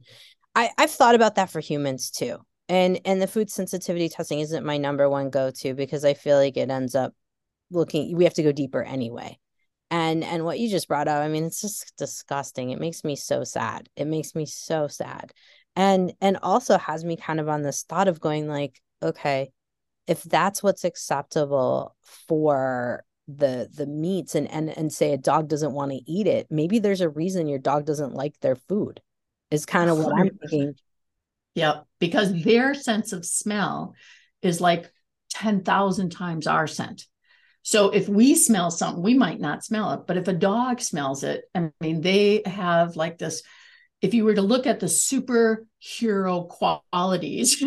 [0.55, 2.37] I, I've thought about that for humans too.
[2.67, 6.57] And and the food sensitivity testing isn't my number one go-to because I feel like
[6.57, 7.13] it ends up
[7.69, 9.37] looking we have to go deeper anyway.
[9.91, 12.71] And and what you just brought up, I mean, it's just disgusting.
[12.71, 13.89] It makes me so sad.
[13.95, 15.31] It makes me so sad.
[15.75, 19.51] And and also has me kind of on this thought of going like, okay,
[20.07, 21.95] if that's what's acceptable
[22.27, 26.45] for the the meats and and and say a dog doesn't want to eat it
[26.51, 29.01] maybe there's a reason your dog doesn't like their food
[29.55, 30.75] is kind of what i'm thinking.
[31.55, 33.95] Yep because their sense of smell
[34.41, 34.91] is like
[35.31, 37.05] 10,000 times our scent.
[37.63, 41.23] So if we smell something we might not smell it but if a dog smells
[41.23, 43.41] it i mean they have like this
[44.01, 47.63] if you were to look at the superhero qualities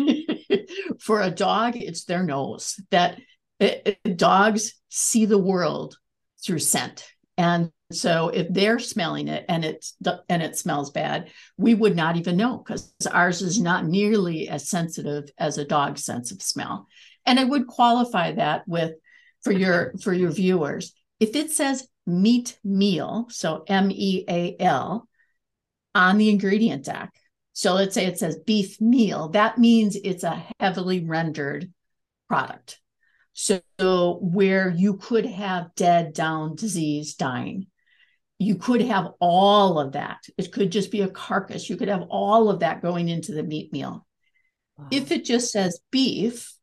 [0.99, 3.19] for a dog it's their nose that
[3.59, 5.97] it, it, dogs see the world
[6.45, 7.05] through scent
[7.37, 9.95] and so if they're smelling it and it's
[10.29, 14.69] and it smells bad we would not even know because ours is not nearly as
[14.69, 16.87] sensitive as a dog's sense of smell.
[17.25, 18.93] And i would qualify that with
[19.43, 25.07] for your for your viewers if it says meat meal so m-e-a-l
[25.95, 27.13] on the ingredient deck
[27.53, 31.71] so let's say it says beef meal that means it's a heavily rendered
[32.29, 32.79] product.
[33.33, 33.61] So,
[34.21, 37.67] where you could have dead, down, disease, dying,
[38.39, 40.19] you could have all of that.
[40.37, 41.69] It could just be a carcass.
[41.69, 44.07] You could have all of that going into the meat meal.
[44.77, 44.87] Wow.
[44.91, 46.53] If it just says beef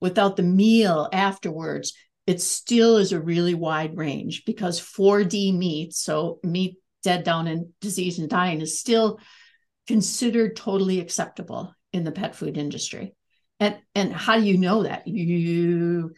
[0.00, 1.92] without the meal afterwards,
[2.28, 7.68] it still is a really wide range because 4D meat, so meat dead, down, and
[7.80, 9.18] disease and dying, is still
[9.88, 13.14] considered totally acceptable in the pet food industry.
[13.58, 15.08] And and how do you know that?
[15.08, 16.12] You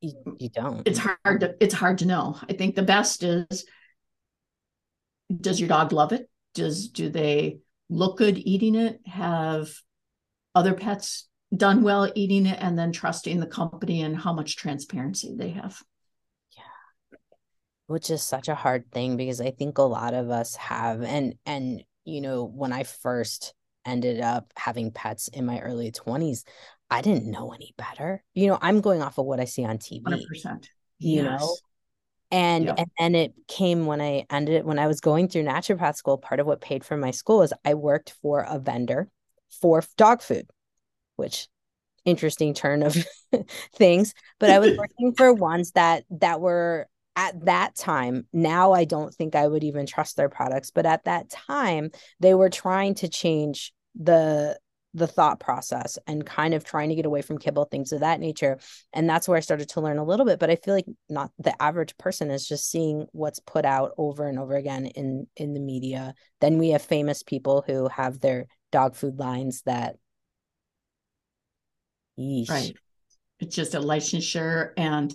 [0.00, 0.36] you, mm.
[0.38, 0.86] you don't.
[0.86, 2.38] It's hard to it's hard to know.
[2.48, 3.66] I think the best is
[5.34, 6.28] does your dog love it?
[6.54, 7.58] Does do they
[7.90, 9.00] look good eating it?
[9.06, 9.70] Have
[10.54, 15.34] other pets done well eating it and then trusting the company and how much transparency
[15.36, 15.80] they have?
[16.56, 17.18] Yeah.
[17.86, 21.34] Which is such a hard thing because I think a lot of us have and
[21.46, 26.44] and you know when I first ended up having pets in my early 20s,
[26.90, 28.22] I didn't know any better.
[28.34, 30.02] You know, I'm going off of what I see on TV.
[30.02, 30.68] 100%.
[30.98, 31.40] You yes.
[31.40, 31.56] know?
[32.30, 32.78] And yep.
[32.78, 36.18] and then it came when I ended it when I was going through naturopath school.
[36.18, 39.08] Part of what paid for my school is I worked for a vendor
[39.62, 40.46] for dog food,
[41.16, 41.48] which
[42.04, 42.96] interesting turn of
[43.74, 44.12] things.
[44.38, 46.86] But I was working for ones that that were
[47.18, 51.02] at that time, now I don't think I would even trust their products, but at
[51.04, 54.56] that time, they were trying to change the
[54.98, 58.20] the thought process and kind of trying to get away from kibble things of that
[58.20, 58.58] nature.
[58.92, 61.30] And that's where i started to learn a little bit but i feel like not
[61.38, 65.54] the average person is just seeing what's put out over and over again in in
[65.54, 66.14] the media.
[66.40, 69.96] Then we have famous people who have their dog food lines that
[72.18, 72.50] Yeesh.
[72.50, 72.76] right.
[73.40, 75.14] It's just a licensure and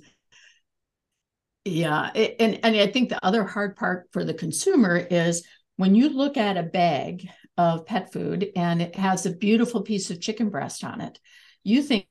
[1.65, 5.45] yeah, it, and and I think the other hard part for the consumer is
[5.77, 10.09] when you look at a bag of pet food and it has a beautiful piece
[10.09, 11.19] of chicken breast on it,
[11.63, 12.07] you think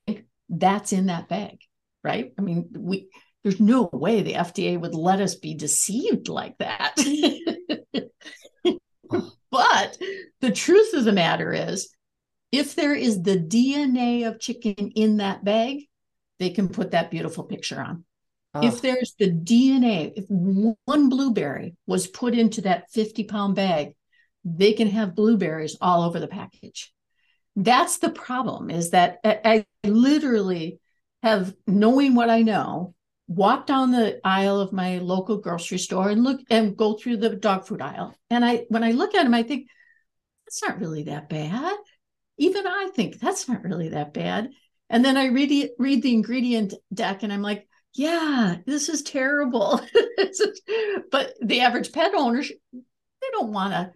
[0.49, 1.59] that's in that bag,
[2.03, 2.31] right?
[2.37, 3.09] I mean, we
[3.43, 6.95] there's no way the FDA would let us be deceived like that.
[9.51, 9.97] but
[10.39, 11.93] the truth of the matter is,
[12.53, 15.81] if there is the DNA of chicken in that bag,
[16.39, 18.05] they can put that beautiful picture on.
[18.53, 18.65] Oh.
[18.65, 23.95] If there's the DNA, if one blueberry was put into that 50 pound bag,
[24.43, 26.93] they can have blueberries all over the package.
[27.55, 30.79] That's the problem is that I, literally
[31.23, 32.95] have, knowing what I know,
[33.27, 37.35] walk down the aisle of my local grocery store and look and go through the
[37.35, 38.15] dog food aisle.
[38.29, 39.67] And I, when I look at them, I think,
[40.45, 41.75] that's not really that bad.
[42.37, 44.51] Even I think that's not really that bad.
[44.89, 49.81] And then I read, read the ingredient deck and I'm like, yeah, this is terrible.
[51.11, 53.91] but the average pet owner, they don't want to,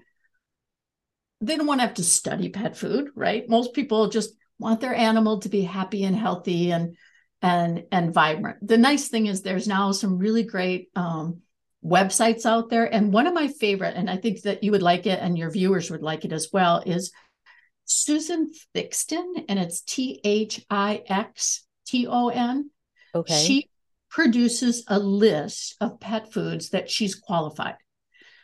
[1.41, 3.47] they don't want to have to study pet food, right?
[3.47, 6.95] Most people just want their animal to be happy and healthy and
[7.41, 8.67] and and vibrant.
[8.67, 11.41] The nice thing is there's now some really great um,
[11.85, 15.05] websites out there, and one of my favorite, and I think that you would like
[15.05, 17.11] it, and your viewers would like it as well, is
[17.85, 22.71] Susan Thixton, and it's T H I X T O N.
[23.13, 23.43] Okay.
[23.45, 23.69] She
[24.09, 27.75] produces a list of pet foods that she's qualified.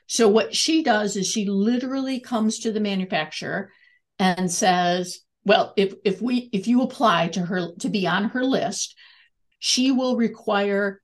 [0.08, 3.72] So what she does is she literally comes to the manufacturer
[4.20, 8.44] and says, well, if if we if you apply to her to be on her
[8.44, 8.96] list,
[9.60, 11.02] she will require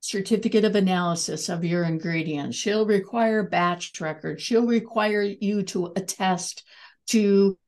[0.00, 2.56] certificate of analysis of your ingredients.
[2.56, 4.42] She'll require batch records.
[4.42, 6.64] She'll require you to attest
[7.08, 7.58] to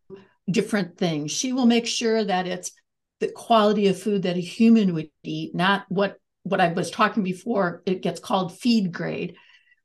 [0.50, 1.30] different things.
[1.30, 2.72] She will make sure that it's
[3.20, 7.22] the quality of food that a human would eat, not what what I was talking
[7.22, 7.82] before.
[7.86, 9.36] It gets called feed grade.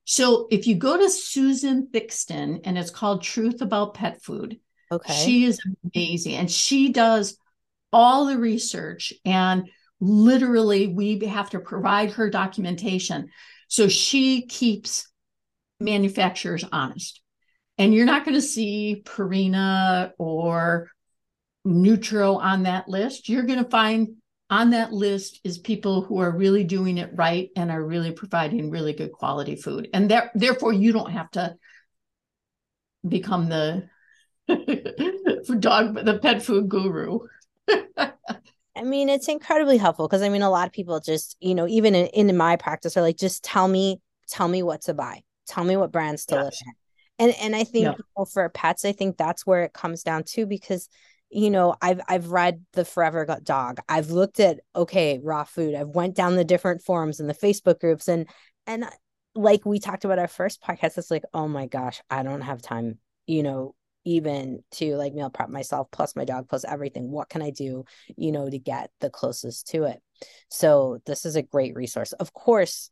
[0.09, 4.57] So if you go to Susan Thixton and it's called Truth About Pet Food,
[4.89, 5.59] okay, she is
[5.93, 7.37] amazing and she does
[7.91, 13.27] all the research and literally we have to provide her documentation.
[13.67, 15.11] So she keeps
[15.81, 17.21] manufacturers honest.
[17.77, 20.89] And you're not going to see Purina or
[21.65, 23.27] Nutro on that list.
[23.27, 24.15] You're going to find
[24.49, 28.69] on that list is people who are really doing it right and are really providing
[28.69, 29.89] really good quality food.
[29.93, 31.55] And there, therefore, you don't have to
[33.07, 33.89] become the
[35.59, 37.19] dog, the pet food guru.
[38.77, 41.67] I mean, it's incredibly helpful because I mean, a lot of people just, you know,
[41.67, 45.23] even in, in my practice are like, just tell me, tell me what to buy,
[45.47, 46.43] tell me what brands to yes.
[46.43, 46.75] look at.
[47.19, 47.91] And and I think yeah.
[47.93, 50.87] you know, for pets, I think that's where it comes down to because
[51.29, 53.79] you know i've i've read the forever dog.
[53.87, 55.75] I've looked at okay raw food.
[55.75, 58.27] I've went down the different forums and the facebook groups and
[58.65, 58.89] and uh,
[59.35, 62.61] like we talked about our first podcast it's like oh my gosh i don't have
[62.61, 62.97] time
[63.27, 67.11] you know even to like meal prep myself plus my dog plus everything.
[67.11, 67.83] What can i do
[68.15, 70.01] you know to get the closest to it?
[70.49, 72.13] So this is a great resource.
[72.13, 72.89] Of course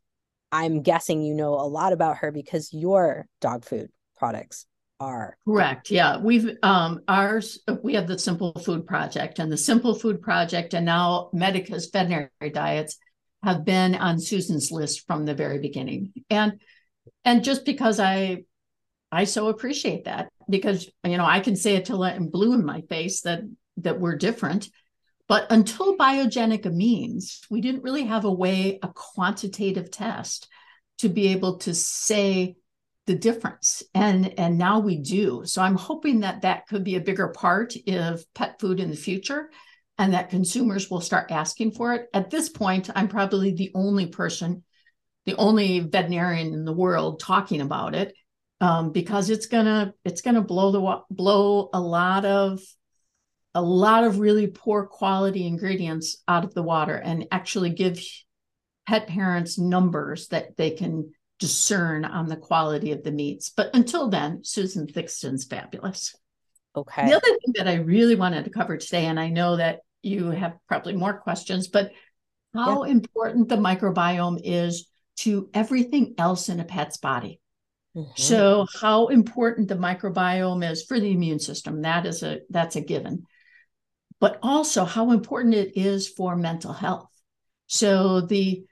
[0.52, 4.66] i'm guessing you know a lot about her because your dog food products
[5.00, 5.36] are.
[5.46, 6.18] Correct yeah.
[6.18, 10.86] We've um ours we have the simple food project and the simple food project and
[10.86, 12.96] now medicus veterinary diets
[13.42, 16.12] have been on susan's list from the very beginning.
[16.30, 16.60] And
[17.24, 18.44] and just because i
[19.12, 22.64] i so appreciate that because you know i can say it till i'm blue in
[22.64, 23.42] my face that
[23.78, 24.68] that we're different.
[25.28, 30.48] But until biogenic amines we didn't really have a way a quantitative test
[30.98, 32.56] to be able to say
[33.06, 33.82] the difference.
[33.94, 35.42] And and now we do.
[35.44, 38.96] So i'm hoping that that could be a bigger part of pet food in the
[38.96, 39.50] future
[39.98, 42.08] and that consumers will start asking for it.
[42.12, 44.64] At this point i'm probably the only person
[45.24, 48.14] the only veterinarian in the world talking about it
[48.60, 52.60] um, because it's gonna it's gonna blow the blow a lot of
[53.54, 58.00] a lot of really poor quality ingredients out of the water and actually give
[58.86, 63.50] pet parents numbers that they can discern on the quality of the meats.
[63.50, 66.14] But until then, Susan Thixton's fabulous.
[66.74, 67.06] Okay.
[67.06, 70.30] The other thing that I really wanted to cover today, and I know that you
[70.30, 71.90] have probably more questions, but
[72.54, 72.92] how yeah.
[72.92, 77.40] important the microbiome is to everything else in a pet's body.
[77.96, 78.10] Mm-hmm.
[78.14, 82.82] So how important the microbiome is for the immune system, that is a that's a
[82.82, 83.24] given.
[84.20, 87.08] But also how important it is for mental health.
[87.66, 88.64] So the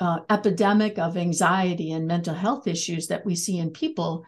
[0.00, 4.24] uh, epidemic of anxiety and mental health issues that we see in people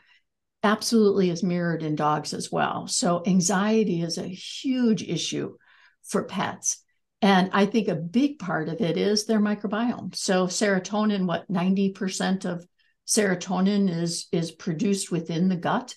[0.62, 2.86] absolutely is mirrored in dogs as well.
[2.86, 5.56] So, anxiety is a huge issue
[6.04, 6.82] for pets.
[7.20, 10.14] And I think a big part of it is their microbiome.
[10.14, 12.66] So, serotonin, what 90% of
[13.06, 15.94] serotonin is, is produced within the gut.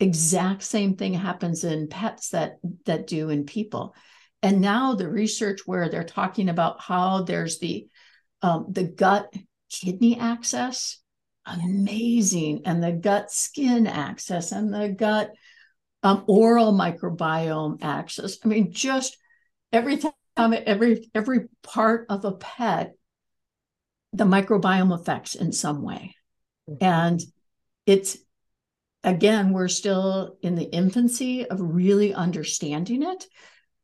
[0.00, 3.94] Exact same thing happens in pets that, that do in people.
[4.42, 7.86] And now the research where they're talking about how there's the
[8.42, 9.32] um, the gut
[9.70, 11.00] kidney axis,
[11.46, 12.62] amazing.
[12.64, 15.32] And the gut skin axis and the gut
[16.02, 18.38] um, oral microbiome axis.
[18.44, 19.16] I mean, just
[19.72, 22.94] every time, every every part of a pet,
[24.12, 26.16] the microbiome affects in some way.
[26.68, 26.84] Mm-hmm.
[26.84, 27.20] And
[27.86, 28.18] it's
[29.04, 33.26] again, we're still in the infancy of really understanding it.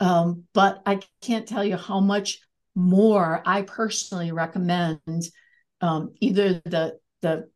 [0.00, 2.40] Um, but I can't tell you how much
[2.74, 5.24] more, I personally recommend
[5.80, 7.48] um, either the the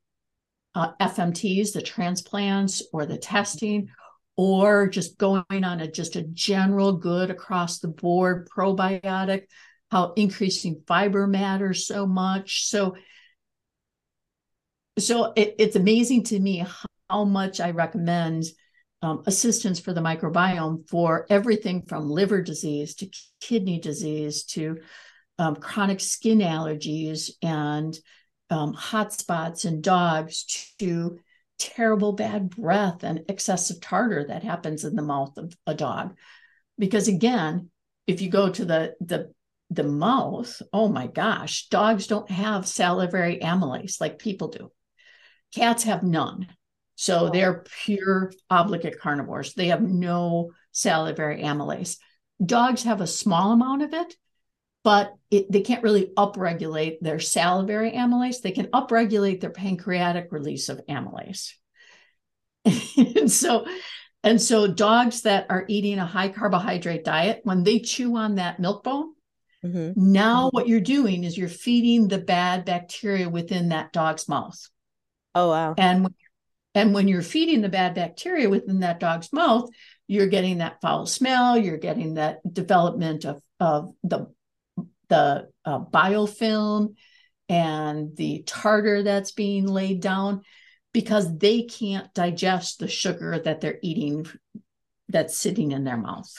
[0.75, 3.89] uh, FMTs, the transplants, or the testing,
[4.37, 9.45] or just going on a just a general good across the board probiotic.
[9.91, 12.65] How increasing fiber matters so much.
[12.65, 12.97] So,
[14.99, 16.65] so it, it's amazing to me
[17.11, 18.45] how much I recommend
[19.03, 24.79] um, assistance for the microbiome for everything from liver disease to kidney disease to
[25.39, 27.99] um, chronic skin allergies and
[28.51, 31.19] um, hot spots in dogs to
[31.59, 36.17] terrible bad breath and excessive tartar that happens in the mouth of a dog.
[36.79, 37.71] Because again,
[38.07, 39.33] if you go to the the
[39.71, 44.71] the mouth, oh my gosh, dogs don't have salivary amylase like people do.
[45.55, 46.47] Cats have none.
[47.03, 49.55] So they're pure obligate carnivores.
[49.55, 51.97] They have no salivary amylase.
[52.41, 54.15] Dogs have a small amount of it,
[54.85, 58.41] but it, they can't really upregulate their salivary amylase.
[58.41, 61.55] They can upregulate their pancreatic release of amylase.
[62.65, 63.67] and so
[64.23, 68.61] And so dogs that are eating a high carbohydrate diet, when they chew on that
[68.61, 69.13] milk bone,
[69.65, 69.91] mm-hmm.
[69.97, 70.57] now mm-hmm.
[70.57, 74.69] what you're doing is you're feeding the bad bacteria within that dog's mouth.
[75.35, 75.75] Oh wow.
[75.77, 76.07] And
[76.75, 79.69] and when you're feeding the bad bacteria within that dog's mouth,
[80.07, 84.27] you're getting that foul smell, you're getting that development of, of the,
[85.09, 86.95] the uh, biofilm
[87.49, 90.43] and the tartar that's being laid down
[90.93, 94.27] because they can't digest the sugar that they're eating
[95.09, 96.33] that's sitting in their mouth.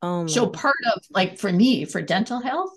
[0.00, 2.72] Oh so part of like for me for dental health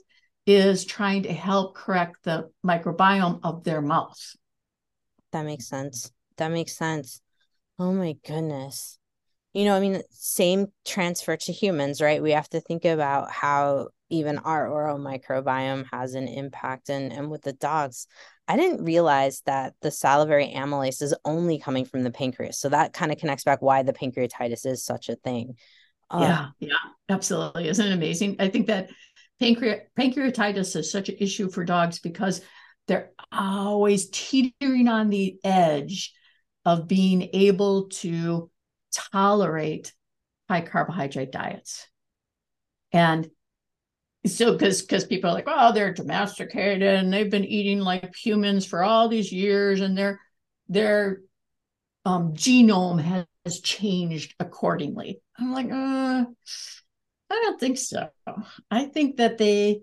[0.45, 4.35] is trying to help correct the microbiome of their mouth.
[5.31, 6.11] That makes sense.
[6.37, 7.21] That makes sense.
[7.79, 8.97] Oh my goodness.
[9.53, 12.21] You know, I mean, same transfer to humans, right?
[12.21, 16.89] We have to think about how even our oral microbiome has an impact.
[16.89, 18.07] And, and with the dogs,
[18.47, 22.59] I didn't realize that the salivary amylase is only coming from the pancreas.
[22.59, 25.55] So that kind of connects back why the pancreatitis is such a thing.
[26.11, 26.75] yeah, yeah,
[27.09, 27.69] absolutely.
[27.69, 28.35] Isn't it amazing?
[28.39, 28.89] I think that
[29.39, 32.41] pancreat pancreatitis is such an issue for dogs because
[32.87, 36.13] they're always teetering on the edge
[36.65, 38.49] of being able to
[38.91, 39.93] tolerate
[40.49, 41.87] high carbohydrate diets.
[42.91, 43.29] And
[44.25, 48.65] so because because people are like, oh, they're domesticated and they've been eating like humans
[48.65, 50.19] for all these years and their
[50.67, 51.21] their
[52.05, 55.21] um, genome has, has changed accordingly.
[55.37, 56.25] I'm like, uh,
[57.29, 58.09] I don't think so.
[58.71, 59.81] I think that they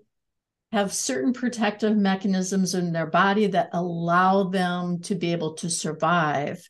[0.71, 6.67] have certain protective mechanisms in their body that allow them to be able to survive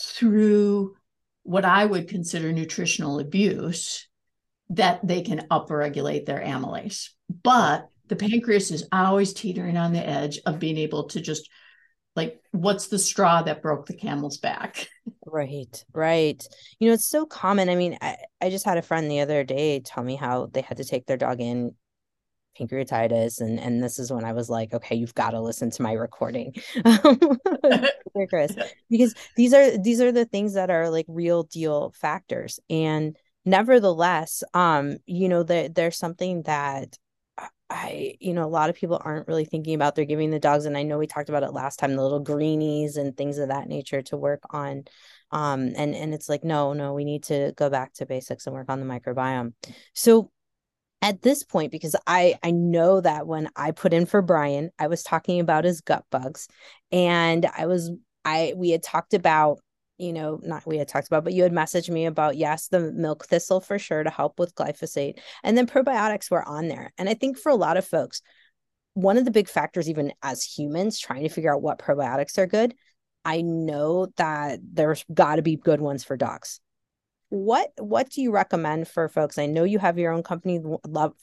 [0.00, 0.96] through
[1.42, 4.08] what I would consider nutritional abuse
[4.70, 7.10] that they can upregulate their amylase.
[7.42, 11.48] But the pancreas is always teetering on the edge of being able to just
[12.14, 14.88] like what's the straw that broke the camel's back?
[15.24, 16.46] Right right.
[16.78, 17.68] You know it's so common.
[17.68, 20.60] I mean I, I just had a friend the other day tell me how they
[20.60, 21.74] had to take their dog in
[22.58, 25.82] pancreatitis and and this is when i was like okay you've got to listen to
[25.82, 26.52] my recording
[28.28, 28.54] chris
[28.90, 34.44] because these are these are the things that are like real deal factors and nevertheless
[34.54, 36.96] um you know there, there's something that
[37.72, 40.66] I, you know, a lot of people aren't really thinking about they're giving the dogs,
[40.66, 43.48] and I know we talked about it last time, the little greenies and things of
[43.48, 44.84] that nature to work on.
[45.30, 48.54] Um, and and it's like, no, no, we need to go back to basics and
[48.54, 49.54] work on the microbiome.
[49.94, 50.30] So
[51.02, 54.86] at this point because i i know that when i put in for brian i
[54.86, 56.48] was talking about his gut bugs.
[56.90, 57.90] And i was
[58.24, 59.58] i we had talked about
[59.98, 62.92] you know not we had talked about but you had messaged me about yes the
[62.92, 65.18] milk thistle for sure to help with glyphosate.
[65.42, 66.92] And then probiotics were on there.
[66.96, 68.22] And i think for a lot of folks
[68.94, 72.46] one of the big factors even as humans trying to figure out what probiotics are
[72.46, 72.74] good
[73.24, 76.60] i know that there's got to be good ones for dogs
[77.32, 81.14] what what do you recommend for folks i know you have your own company love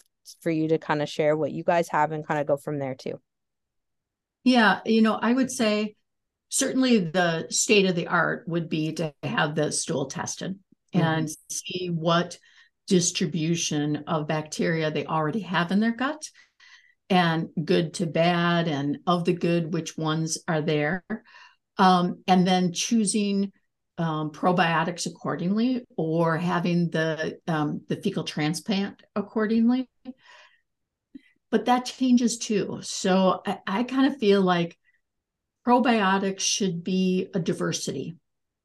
[0.41, 2.79] for you to kind of share what you guys have and kind of go from
[2.79, 3.21] there too
[4.43, 5.95] yeah you know i would say
[6.49, 10.57] certainly the state of the art would be to have the stool tested
[10.95, 11.05] mm-hmm.
[11.05, 12.39] and see what
[12.87, 16.23] distribution of bacteria they already have in their gut
[17.11, 21.03] and good to bad and of the good which ones are there
[21.77, 23.51] um, and then choosing
[23.99, 29.89] um, probiotics accordingly or having the um, the fecal transplant accordingly.
[31.51, 32.79] But that changes too.
[32.81, 34.77] So i, I kind of feel like
[35.67, 38.15] probiotics should be a diversity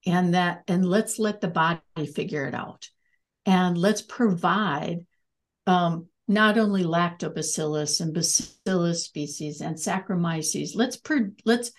[0.07, 1.81] and that and let's let the body
[2.15, 2.89] figure it out.
[3.45, 5.05] And let's provide
[5.67, 11.73] um, not only lactobacillus and bacillus species and saccharomyces let's pro- let's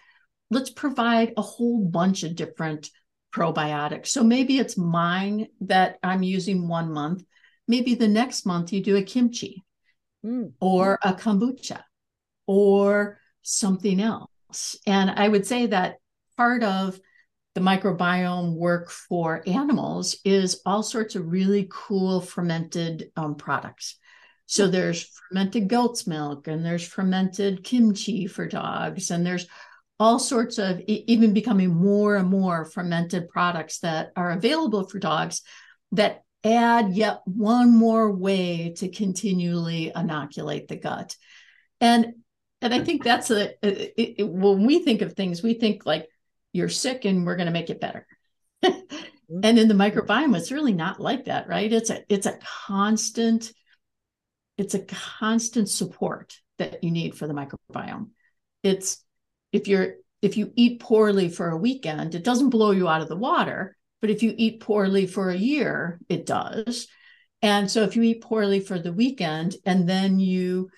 [0.51, 2.89] let's provide a whole bunch of different
[3.35, 4.07] probiotics.
[4.07, 7.23] So maybe it's mine that I'm using one month.
[7.67, 9.65] Maybe the next month you do a kimchi
[10.25, 10.53] mm.
[10.61, 11.81] or a kombucha
[12.47, 14.77] or something else.
[14.87, 15.97] And I would say that
[16.37, 16.99] part of
[17.55, 23.97] the microbiome work for animals is all sorts of really cool fermented um, products.
[24.45, 29.47] So there's fermented goat's milk and there's fermented kimchi for dogs and there's
[29.99, 35.41] all sorts of even becoming more and more fermented products that are available for dogs
[35.93, 41.15] that add yet one more way to continually inoculate the gut.
[41.81, 42.13] And
[42.61, 46.07] and i think that's a, it, it, when we think of things we think like
[46.53, 48.07] you're sick and we're going to make it better.
[48.63, 49.39] Mm-hmm.
[49.43, 51.71] and in the microbiome it's really not like that right?
[51.71, 52.37] It's a it's a
[52.67, 53.51] constant
[54.57, 54.79] it's a
[55.19, 58.09] constant support that you need for the microbiome.
[58.63, 59.03] It's
[59.55, 63.09] if you're if you eat poorly for a weekend, it doesn't blow you out of
[63.09, 66.87] the water, But if you eat poorly for a year, it does.
[67.41, 70.69] And so if you eat poorly for the weekend and then you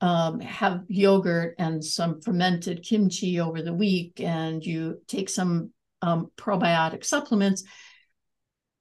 [0.00, 5.72] um, have yogurt and some fermented kimchi over the week and you take some
[6.02, 7.62] um, probiotic supplements,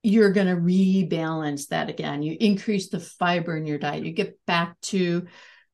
[0.02, 2.22] you're going to rebalance that again.
[2.22, 5.28] You increase the fiber in your diet, you get back to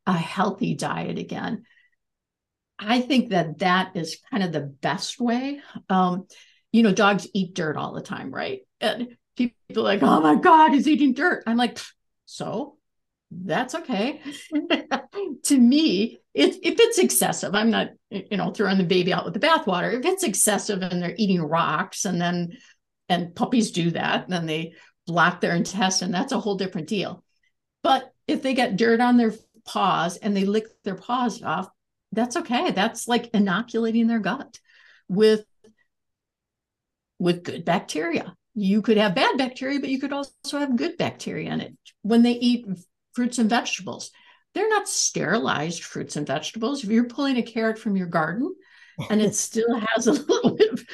[0.05, 1.63] a healthy diet again.
[2.82, 5.61] I think that that is kind of the best way.
[5.88, 6.27] Um,
[6.71, 8.61] you know, dogs eat dirt all the time, right?
[8.79, 11.43] And people like, oh my God, he's eating dirt.
[11.45, 11.79] I'm like,
[12.25, 12.77] so
[13.29, 14.21] that's okay.
[15.43, 19.34] to me, it, if it's excessive, I'm not, you know, throwing the baby out with
[19.34, 19.93] the bathwater.
[19.93, 22.57] If it's excessive and they're eating rocks and then,
[23.09, 24.73] and puppies do that, then they
[25.05, 27.23] block their intestine, that's a whole different deal.
[27.84, 29.34] But if they get dirt on their
[29.65, 31.67] paws and they lick their paws off,
[32.12, 32.72] that's okay.
[32.72, 34.59] That's like inoculating their gut
[35.07, 35.45] with
[37.20, 38.36] with good bacteria.
[38.53, 41.78] You could have bad bacteria, but you could also have good bacteria in it.
[42.01, 42.66] When they eat
[43.14, 44.12] fruits and vegetables,
[44.53, 46.84] they're not sterilized fruits and vegetables.
[46.84, 48.53] If you're pulling a carrot from your garden
[49.09, 50.86] and it still has a little bit of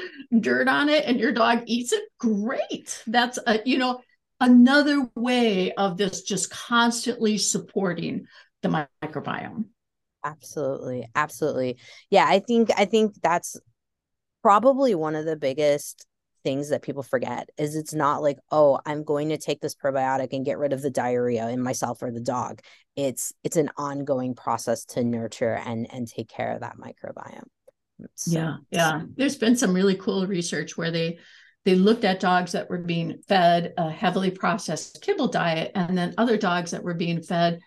[0.42, 3.02] dirt on it and your dog eats it, great.
[3.08, 4.02] That's a, you know,
[4.40, 8.28] another way of this just constantly supporting
[8.62, 9.66] the microbiome.
[10.28, 11.08] Absolutely.
[11.16, 11.78] Absolutely.
[12.10, 13.58] Yeah, I think I think that's
[14.42, 16.06] probably one of the biggest
[16.44, 20.30] things that people forget is it's not like oh i'm going to take this probiotic
[20.32, 22.62] and get rid of the diarrhea in myself or the dog
[22.96, 27.48] it's it's an ongoing process to nurture and and take care of that microbiome
[28.16, 31.18] so, yeah yeah there's been some really cool research where they
[31.66, 36.14] they looked at dogs that were being fed a heavily processed kibble diet and then
[36.18, 37.60] other dogs that were being fed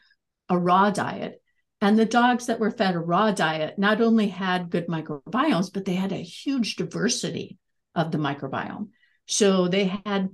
[0.49, 1.43] a raw diet
[1.81, 5.85] and the dogs that were fed a raw diet not only had good microbiomes but
[5.85, 7.59] they had a huge diversity
[7.95, 8.89] of the microbiome.
[9.27, 10.29] So they had,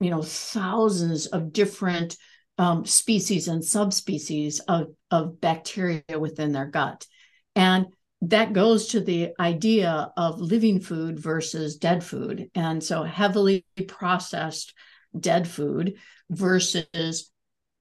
[0.00, 2.16] you know, thousands of different
[2.58, 7.06] um, species and subspecies of, of bacteria within their gut.
[7.54, 7.86] And
[8.22, 12.50] that goes to the idea of living food versus dead food.
[12.54, 14.74] And so heavily processed
[15.18, 15.94] dead food
[16.28, 17.30] versus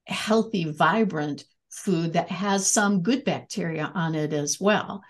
[0.05, 1.43] healthy, vibrant
[1.77, 5.03] food that has some good bacteria on it as well.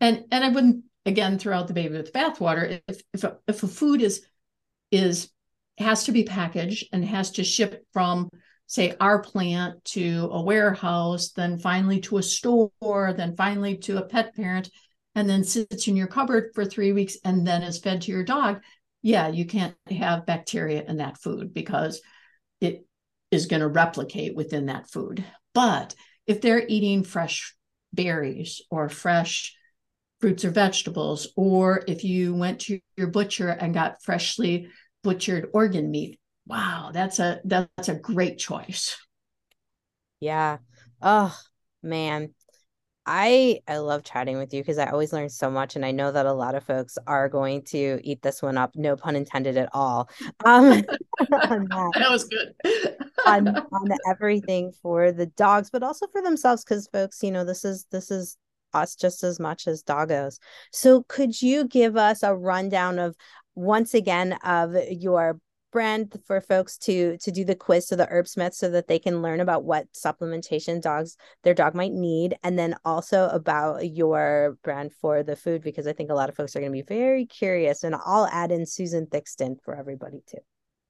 [0.00, 3.62] And and I wouldn't again throughout the baby with the bathwater if if a, if
[3.62, 4.26] a food is
[4.90, 5.30] is
[5.78, 8.30] has to be packaged and has to ship from
[8.66, 14.06] say our plant to a warehouse then finally to a store then finally to a
[14.06, 14.70] pet parent
[15.14, 18.24] and then sits in your cupboard for 3 weeks and then is fed to your
[18.24, 18.62] dog
[19.02, 22.00] yeah you can't have bacteria in that food because
[22.60, 22.86] it
[23.30, 25.94] is going to replicate within that food but
[26.26, 27.54] if they're eating fresh
[27.92, 29.54] berries or fresh
[30.20, 34.68] fruits or vegetables, or if you went to your butcher and got freshly
[35.02, 36.18] butchered organ meat.
[36.46, 38.96] Wow, that's a that's a great choice.
[40.20, 40.58] Yeah.
[41.02, 41.36] Oh,
[41.82, 42.34] man.
[43.06, 46.10] I I love chatting with you because I always learn so much, and I know
[46.10, 48.74] that a lot of folks are going to eat this one up.
[48.76, 50.08] No pun intended at all.
[50.44, 50.70] Um,
[51.30, 51.92] that.
[51.94, 52.10] that.
[52.10, 52.54] was good.
[53.26, 57.64] on, on everything for the dogs, but also for themselves, because folks, you know, this
[57.64, 58.36] is this is
[58.74, 60.38] us just as much as doggos.
[60.72, 63.16] So could you give us a rundown of
[63.54, 65.38] once again of your
[65.74, 69.22] brand for folks to to do the quiz to the herbsmith so that they can
[69.22, 74.92] learn about what supplementation dogs their dog might need and then also about your brand
[75.00, 77.26] for the food because i think a lot of folks are going to be very
[77.26, 80.38] curious and i'll add in susan thixton for everybody too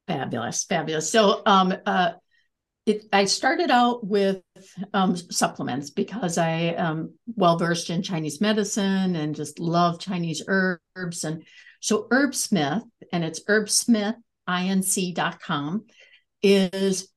[0.07, 2.13] fabulous fabulous so um uh
[2.85, 4.43] it, I started out with
[4.93, 11.25] um, supplements because I am well versed in Chinese medicine and just love Chinese herbs.
[11.25, 11.45] And
[11.81, 13.41] so Herbsmith, and it's
[14.49, 15.85] herbsmithinc.com,
[16.43, 17.09] is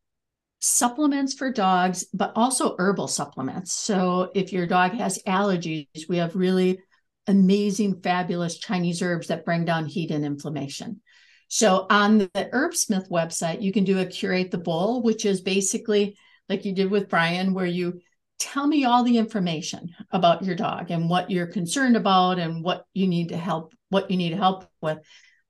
[0.59, 3.73] supplements for dogs, but also herbal supplements.
[3.73, 6.80] So if your dog has allergies, we have really
[7.28, 11.01] amazing, fabulous Chinese herbs that bring down heat and inflammation.
[11.49, 16.17] So on the Herbsmith website, you can do a curate the bowl, which is basically
[16.49, 18.01] like you did with Brian, where you
[18.39, 22.86] tell me all the information about your dog and what you're concerned about and what
[22.93, 24.99] you need to help, what you need help with.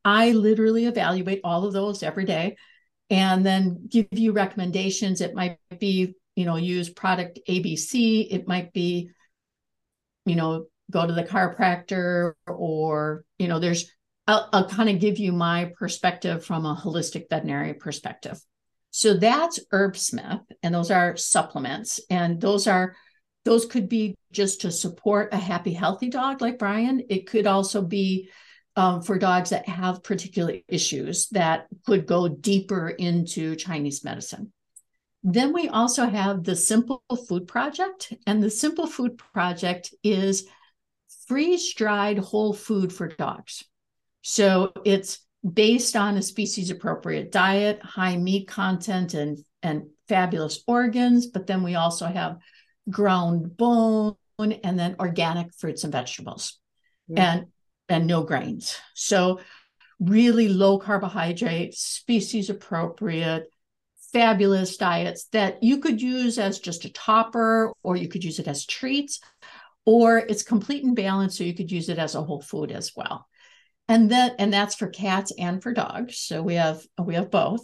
[0.07, 2.55] I literally evaluate all of those every day
[3.09, 5.19] and then give you recommendations.
[5.19, 8.25] It might be, you know, use product ABC.
[8.31, 9.09] It might be,
[10.25, 13.91] you know, go to the chiropractor or, you know, there's
[14.27, 18.39] I'll, I'll kind of give you my perspective from a holistic veterinary perspective.
[18.91, 22.95] So that's Herbsmith, and those are supplements, and those are
[23.43, 27.03] those could be just to support a happy, healthy dog like Brian.
[27.09, 28.29] It could also be
[28.77, 34.53] um, for dogs that have particular issues that could go deeper into Chinese medicine.
[35.23, 40.47] Then we also have the Simple Food Project, and the Simple Food Project is
[41.27, 43.65] freeze dried whole food for dogs.
[44.21, 51.27] So it's based on a species appropriate diet, high meat content, and, and fabulous organs.
[51.27, 52.37] But then we also have
[52.89, 56.59] ground bone and then organic fruits and vegetables.
[57.15, 57.45] And
[57.89, 58.77] and no grains.
[58.93, 59.39] So,
[59.99, 63.47] really low carbohydrate, species appropriate,
[64.13, 68.47] fabulous diets that you could use as just a topper, or you could use it
[68.47, 69.19] as treats,
[69.85, 72.91] or it's complete and balanced, so you could use it as a whole food as
[72.95, 73.27] well.
[73.87, 76.17] And that and that's for cats and for dogs.
[76.17, 77.61] So we have we have both.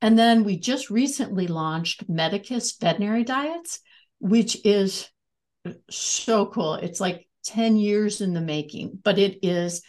[0.00, 3.80] And then we just recently launched Medicus veterinary diets,
[4.20, 5.08] which is
[5.90, 6.74] so cool.
[6.74, 9.82] It's like 10 years in the making, but it is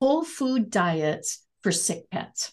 [0.00, 2.52] whole food diets for sick pets.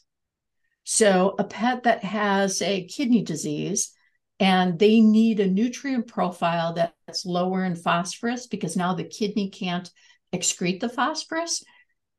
[0.84, 3.92] So, a pet that has a kidney disease
[4.40, 9.90] and they need a nutrient profile that's lower in phosphorus because now the kidney can't
[10.34, 11.64] excrete the phosphorus.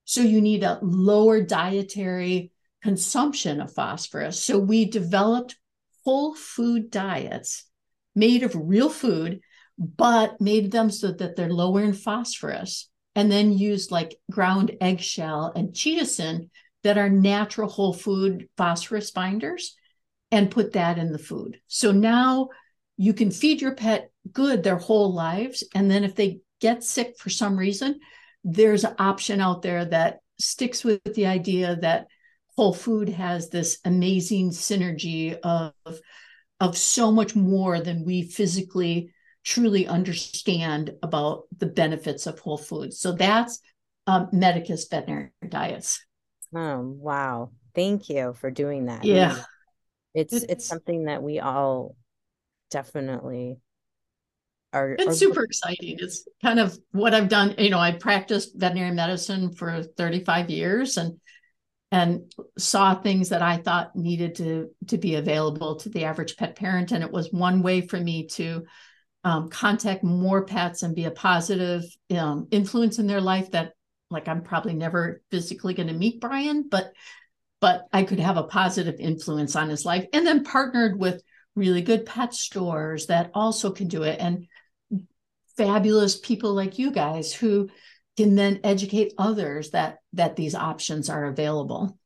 [0.05, 2.53] So, you need a lower dietary
[2.83, 4.43] consumption of phosphorus.
[4.43, 5.57] So, we developed
[6.05, 7.65] whole food diets
[8.15, 9.41] made of real food
[9.81, 15.53] but made them so that they're lower in phosphorus and then used like ground eggshell
[15.57, 16.51] and chitosan
[16.83, 19.75] that are natural whole food phosphorus binders
[20.31, 21.59] and put that in the food.
[21.67, 22.51] So now
[22.99, 25.65] you can feed your pet good their whole lives.
[25.75, 28.01] And then if they get sick for some reason,
[28.45, 32.07] there's an option out there that sticks with the idea that
[32.57, 35.73] whole food has this amazing synergy of,
[36.61, 39.13] of so much more than we physically
[39.45, 42.99] truly understand about the benefits of whole foods.
[43.01, 43.61] So that's
[44.07, 46.05] um, Medicus veterinary diets.
[46.55, 47.51] Oh wow!
[47.75, 49.05] Thank you for doing that.
[49.05, 49.37] Yeah,
[50.15, 51.97] it's it's, it's something that we all
[52.71, 53.59] definitely
[54.73, 54.93] are.
[54.93, 55.13] It's are...
[55.13, 55.97] super exciting.
[56.01, 57.55] It's kind of what I've done.
[57.59, 61.21] You know, I practiced veterinary medicine for 35 years and
[61.93, 66.57] and saw things that I thought needed to to be available to the average pet
[66.57, 68.65] parent, and it was one way for me to
[69.25, 71.85] um, contact more pets and be a positive
[72.17, 73.73] um, influence in their life that
[74.11, 76.93] like i'm probably never physically going to meet brian but
[77.61, 80.07] but i could have a positive influence on his life.
[80.13, 81.23] And then partnered with
[81.55, 84.47] really good pet stores that also can do it and
[85.57, 87.69] fabulous people like you guys who
[88.17, 91.99] can then educate others that that these options are available.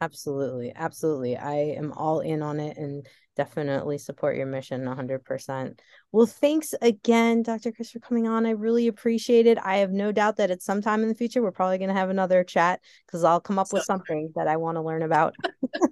[0.00, 0.72] Absolutely.
[0.74, 1.36] Absolutely.
[1.36, 5.78] I am all in on it and definitely support your mission 100%.
[6.16, 7.72] Well, thanks again, Dr.
[7.72, 8.46] Chris, for coming on.
[8.46, 9.58] I really appreciate it.
[9.62, 11.94] I have no doubt that at some time in the future, we're probably going to
[11.94, 15.36] have another chat because I'll come up with something that I want to learn about.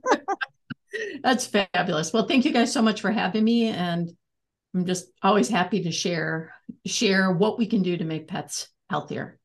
[1.22, 2.10] That's fabulous.
[2.10, 3.66] Well, thank you guys so much for having me.
[3.66, 4.10] And
[4.74, 6.54] I'm just always happy to share
[6.86, 9.38] share what we can do to make pets healthier.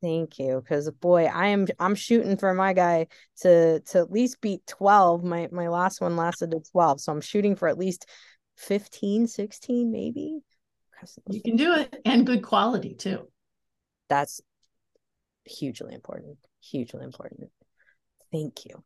[0.00, 0.62] Thank you.
[0.66, 3.08] Cause boy, I am I'm shooting for my guy
[3.42, 5.22] to to at least beat 12.
[5.22, 7.02] My my last one lasted to 12.
[7.02, 8.06] So I'm shooting for at least
[8.56, 10.40] 15, 16, maybe.
[11.28, 13.28] You can do it and good quality too.
[14.08, 14.40] That's
[15.44, 16.38] hugely important.
[16.60, 17.50] Hugely important.
[18.32, 18.82] Thank you.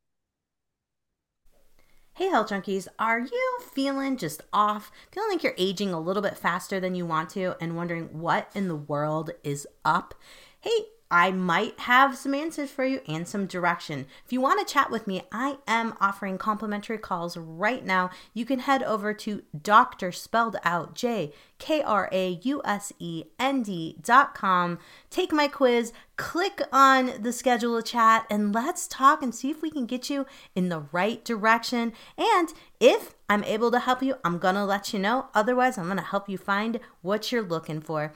[2.14, 4.90] Hey, health junkies, are you feeling just off?
[5.12, 8.50] Feeling like you're aging a little bit faster than you want to and wondering what
[8.56, 10.14] in the world is up?
[10.60, 14.06] Hey, I might have some answers for you and some direction.
[14.26, 18.10] If you want to chat with me, I am offering complimentary calls right now.
[18.34, 23.24] You can head over to Doctor spelled out J K R A U S E
[23.38, 24.78] N D dot com.
[25.08, 29.62] Take my quiz, click on the schedule a chat, and let's talk and see if
[29.62, 31.94] we can get you in the right direction.
[32.18, 35.28] And if I'm able to help you, I'm gonna let you know.
[35.34, 38.12] Otherwise, I'm gonna help you find what you're looking for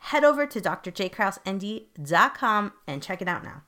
[0.00, 3.62] head over to drjkrausend.com and check it out now.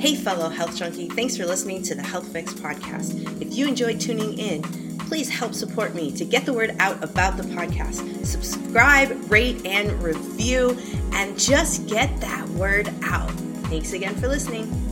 [0.00, 3.42] Hey, fellow health junkie, thanks for listening to the Health Fix podcast.
[3.42, 4.62] If you enjoyed tuning in,
[5.00, 8.24] please help support me to get the word out about the podcast.
[8.24, 10.78] Subscribe, rate, and review,
[11.12, 13.30] and just get that word out.
[13.70, 14.87] Thanks again for listening.